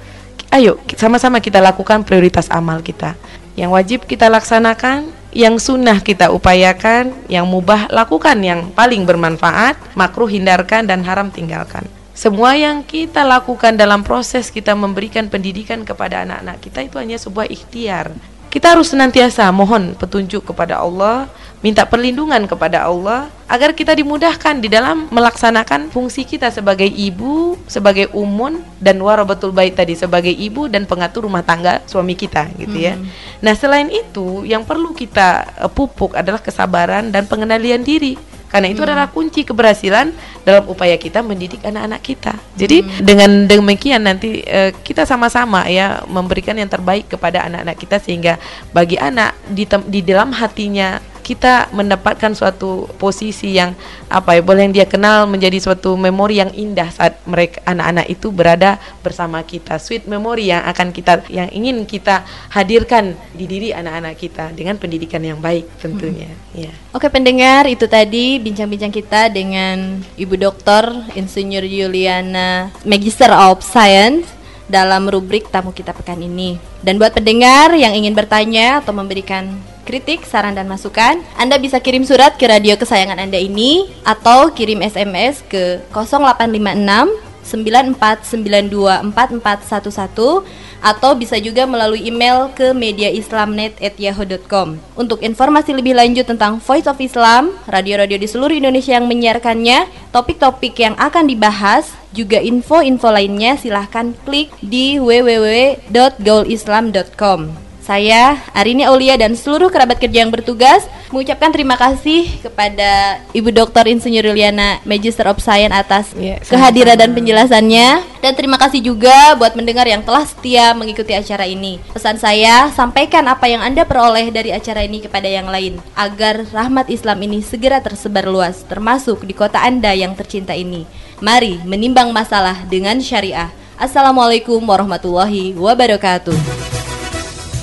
ayo 0.50 0.78
sama-sama 0.98 1.38
kita 1.38 1.62
lakukan 1.62 2.02
prioritas 2.02 2.50
amal 2.50 2.82
kita. 2.82 3.14
Yang 3.58 3.70
wajib 3.74 4.00
kita 4.06 4.30
laksanakan, 4.30 5.10
yang 5.30 5.58
sunnah 5.62 6.02
kita 6.02 6.30
upayakan, 6.34 7.14
yang 7.30 7.46
mubah 7.46 7.90
lakukan 7.90 8.38
yang 8.42 8.70
paling 8.74 9.06
bermanfaat, 9.06 9.78
makruh 9.94 10.30
hindarkan 10.30 10.86
dan 10.86 11.06
haram 11.06 11.30
tinggalkan. 11.30 11.86
Semua 12.14 12.52
yang 12.52 12.84
kita 12.84 13.24
lakukan 13.24 13.80
dalam 13.80 14.04
proses 14.04 14.52
kita 14.52 14.76
memberikan 14.76 15.32
pendidikan 15.32 15.86
kepada 15.88 16.26
anak-anak 16.26 16.60
kita 16.60 16.84
itu 16.84 16.96
hanya 17.00 17.16
sebuah 17.16 17.48
ikhtiar. 17.48 18.12
Kita 18.50 18.74
harus 18.74 18.90
senantiasa 18.90 19.46
mohon 19.54 19.94
petunjuk 19.94 20.50
kepada 20.50 20.82
Allah, 20.82 21.30
minta 21.60 21.84
perlindungan 21.84 22.48
kepada 22.48 22.88
Allah 22.88 23.28
agar 23.44 23.76
kita 23.76 23.92
dimudahkan 23.92 24.64
di 24.64 24.72
dalam 24.72 25.12
melaksanakan 25.12 25.92
fungsi 25.92 26.24
kita 26.24 26.48
sebagai 26.48 26.88
ibu, 26.88 27.60
sebagai 27.68 28.08
umun 28.16 28.64
dan 28.80 28.96
warabatul 29.02 29.52
bait 29.52 29.76
tadi 29.76 29.92
sebagai 29.92 30.32
ibu 30.32 30.72
dan 30.72 30.88
pengatur 30.88 31.28
rumah 31.28 31.44
tangga 31.44 31.84
suami 31.84 32.16
kita 32.16 32.48
gitu 32.56 32.76
ya. 32.80 32.96
Hmm. 32.96 33.04
Nah, 33.44 33.52
selain 33.52 33.92
itu 33.92 34.48
yang 34.48 34.64
perlu 34.64 34.96
kita 34.96 35.44
eh, 35.66 35.70
pupuk 35.70 36.16
adalah 36.16 36.40
kesabaran 36.40 37.12
dan 37.12 37.28
pengendalian 37.28 37.84
diri. 37.84 38.16
Karena 38.50 38.66
itu 38.66 38.82
adalah 38.82 39.06
kunci 39.06 39.46
keberhasilan 39.46 40.10
dalam 40.42 40.66
upaya 40.66 40.98
kita 40.98 41.22
mendidik 41.22 41.62
anak-anak 41.62 42.02
kita. 42.02 42.34
Jadi 42.58 42.82
dengan 42.98 43.46
demikian 43.46 44.02
nanti 44.02 44.42
eh, 44.42 44.74
kita 44.74 45.06
sama-sama 45.06 45.70
ya 45.70 46.02
memberikan 46.10 46.58
yang 46.58 46.66
terbaik 46.66 47.06
kepada 47.06 47.46
anak-anak 47.46 47.78
kita 47.78 48.02
sehingga 48.02 48.42
bagi 48.74 48.98
anak 48.98 49.38
di 49.46 49.70
di 49.86 50.02
dalam 50.02 50.34
hatinya 50.34 50.98
kita 51.20 51.68
mendapatkan 51.70 52.33
suatu 52.35 52.90
posisi 52.98 53.54
yang 53.54 53.76
apa 54.11 54.35
ya 54.35 54.42
boleh 54.42 54.66
yang 54.66 54.74
dia 54.74 54.87
kenal 54.88 55.28
menjadi 55.28 55.61
suatu 55.62 55.94
memori 55.94 56.42
yang 56.42 56.50
indah 56.50 56.90
saat 56.90 57.20
mereka 57.28 57.62
anak-anak 57.68 58.06
itu 58.11 58.33
berada 58.33 58.80
bersama 59.04 59.44
kita. 59.44 59.78
Sweet 59.78 60.09
memory 60.09 60.50
yang 60.50 60.64
akan 60.66 60.90
kita 60.90 61.22
yang 61.30 61.52
ingin 61.52 61.87
kita 61.87 62.26
hadirkan 62.50 63.14
di 63.37 63.44
diri 63.46 63.70
anak-anak 63.70 64.18
kita 64.18 64.50
dengan 64.56 64.80
pendidikan 64.80 65.22
yang 65.22 65.38
baik 65.38 65.68
tentunya. 65.78 66.33
Ya. 66.56 66.72
Oke 66.90 67.06
pendengar, 67.06 67.70
itu 67.70 67.87
tadi 67.87 68.42
bincang-bincang 68.42 68.90
kita 68.90 69.30
dengan 69.30 70.02
Ibu 70.18 70.35
Doktor 70.35 70.90
Insinyur 71.14 71.62
Yuliana 71.62 72.74
Magister 72.83 73.30
of 73.30 73.62
Science 73.62 74.40
dalam 74.70 75.11
rubrik 75.11 75.50
tamu 75.50 75.74
kita 75.74 75.90
pekan 75.90 76.22
ini. 76.22 76.56
Dan 76.80 76.96
buat 76.96 77.12
pendengar 77.12 77.74
yang 77.74 77.92
ingin 77.92 78.14
bertanya 78.14 78.78
atau 78.80 78.94
memberikan 78.94 79.59
kritik, 79.90 80.22
saran 80.22 80.55
dan 80.55 80.70
masukan, 80.70 81.18
Anda 81.35 81.59
bisa 81.59 81.83
kirim 81.83 82.07
surat 82.07 82.38
ke 82.38 82.46
radio 82.46 82.79
kesayangan 82.79 83.18
Anda 83.18 83.42
ini 83.42 83.90
atau 84.07 84.55
kirim 84.55 84.87
SMS 84.87 85.42
ke 85.50 85.83
0856 85.90 87.26
94924411 87.50 90.46
atau 90.81 91.12
bisa 91.18 91.37
juga 91.42 91.66
melalui 91.66 92.07
email 92.07 92.46
ke 92.55 92.70
mediaislamnet@yahoo.com. 92.72 94.79
Untuk 94.96 95.20
informasi 95.20 95.76
lebih 95.76 95.92
lanjut 95.98 96.24
tentang 96.24 96.57
Voice 96.62 96.88
of 96.88 96.96
Islam, 97.03 97.50
radio-radio 97.66 98.16
di 98.16 98.24
seluruh 98.31 98.55
Indonesia 98.55 98.94
yang 98.96 99.11
menyiarkannya, 99.11 99.90
topik-topik 100.14 100.79
yang 100.79 100.94
akan 100.96 101.26
dibahas, 101.26 101.90
juga 102.11 102.42
info-info 102.42 103.07
lainnya 103.11 103.55
silahkan 103.55 104.11
klik 104.26 104.50
di 104.62 104.98
www.gaulislam.com. 104.98 107.69
Saya 107.90 108.38
Arini 108.55 108.87
Aulia 108.87 109.18
dan 109.18 109.35
seluruh 109.35 109.66
kerabat 109.66 109.98
kerja 109.98 110.22
yang 110.22 110.31
bertugas 110.31 110.87
mengucapkan 111.11 111.50
terima 111.50 111.74
kasih 111.74 112.38
kepada 112.38 113.18
Ibu 113.35 113.50
Dr. 113.50 113.90
Insinyur 113.90 114.31
Yuliana 114.31 114.79
Magister 114.87 115.26
of 115.26 115.42
Science 115.42 115.74
atas 115.74 116.14
Iya, 116.14 116.38
kehadiran 116.38 116.94
dan 116.94 117.11
penjelasannya 117.11 117.88
dan 118.22 118.33
terima 118.38 118.62
kasih 118.62 118.79
juga 118.79 119.35
buat 119.35 119.59
mendengar 119.59 119.90
yang 119.90 120.07
telah 120.07 120.22
setia 120.22 120.70
mengikuti 120.70 121.18
acara 121.18 121.50
ini. 121.50 121.83
Pesan 121.90 122.14
saya, 122.14 122.70
sampaikan 122.70 123.26
apa 123.26 123.50
yang 123.50 123.59
Anda 123.59 123.83
peroleh 123.83 124.31
dari 124.31 124.55
acara 124.55 124.87
ini 124.87 125.03
kepada 125.03 125.26
yang 125.26 125.50
lain 125.50 125.83
agar 125.98 126.46
rahmat 126.55 126.94
Islam 126.94 127.18
ini 127.26 127.42
segera 127.42 127.83
tersebar 127.83 128.31
luas 128.31 128.62
termasuk 128.70 129.26
di 129.26 129.35
kota 129.35 129.66
Anda 129.66 129.98
yang 129.98 130.14
tercinta 130.14 130.55
ini. 130.55 130.87
Mari 131.18 131.59
menimbang 131.66 132.14
masalah 132.14 132.55
dengan 132.70 133.03
syariah. 133.03 133.50
Assalamualaikum 133.74 134.62
warahmatullahi 134.62 135.59
wabarakatuh. 135.59 136.79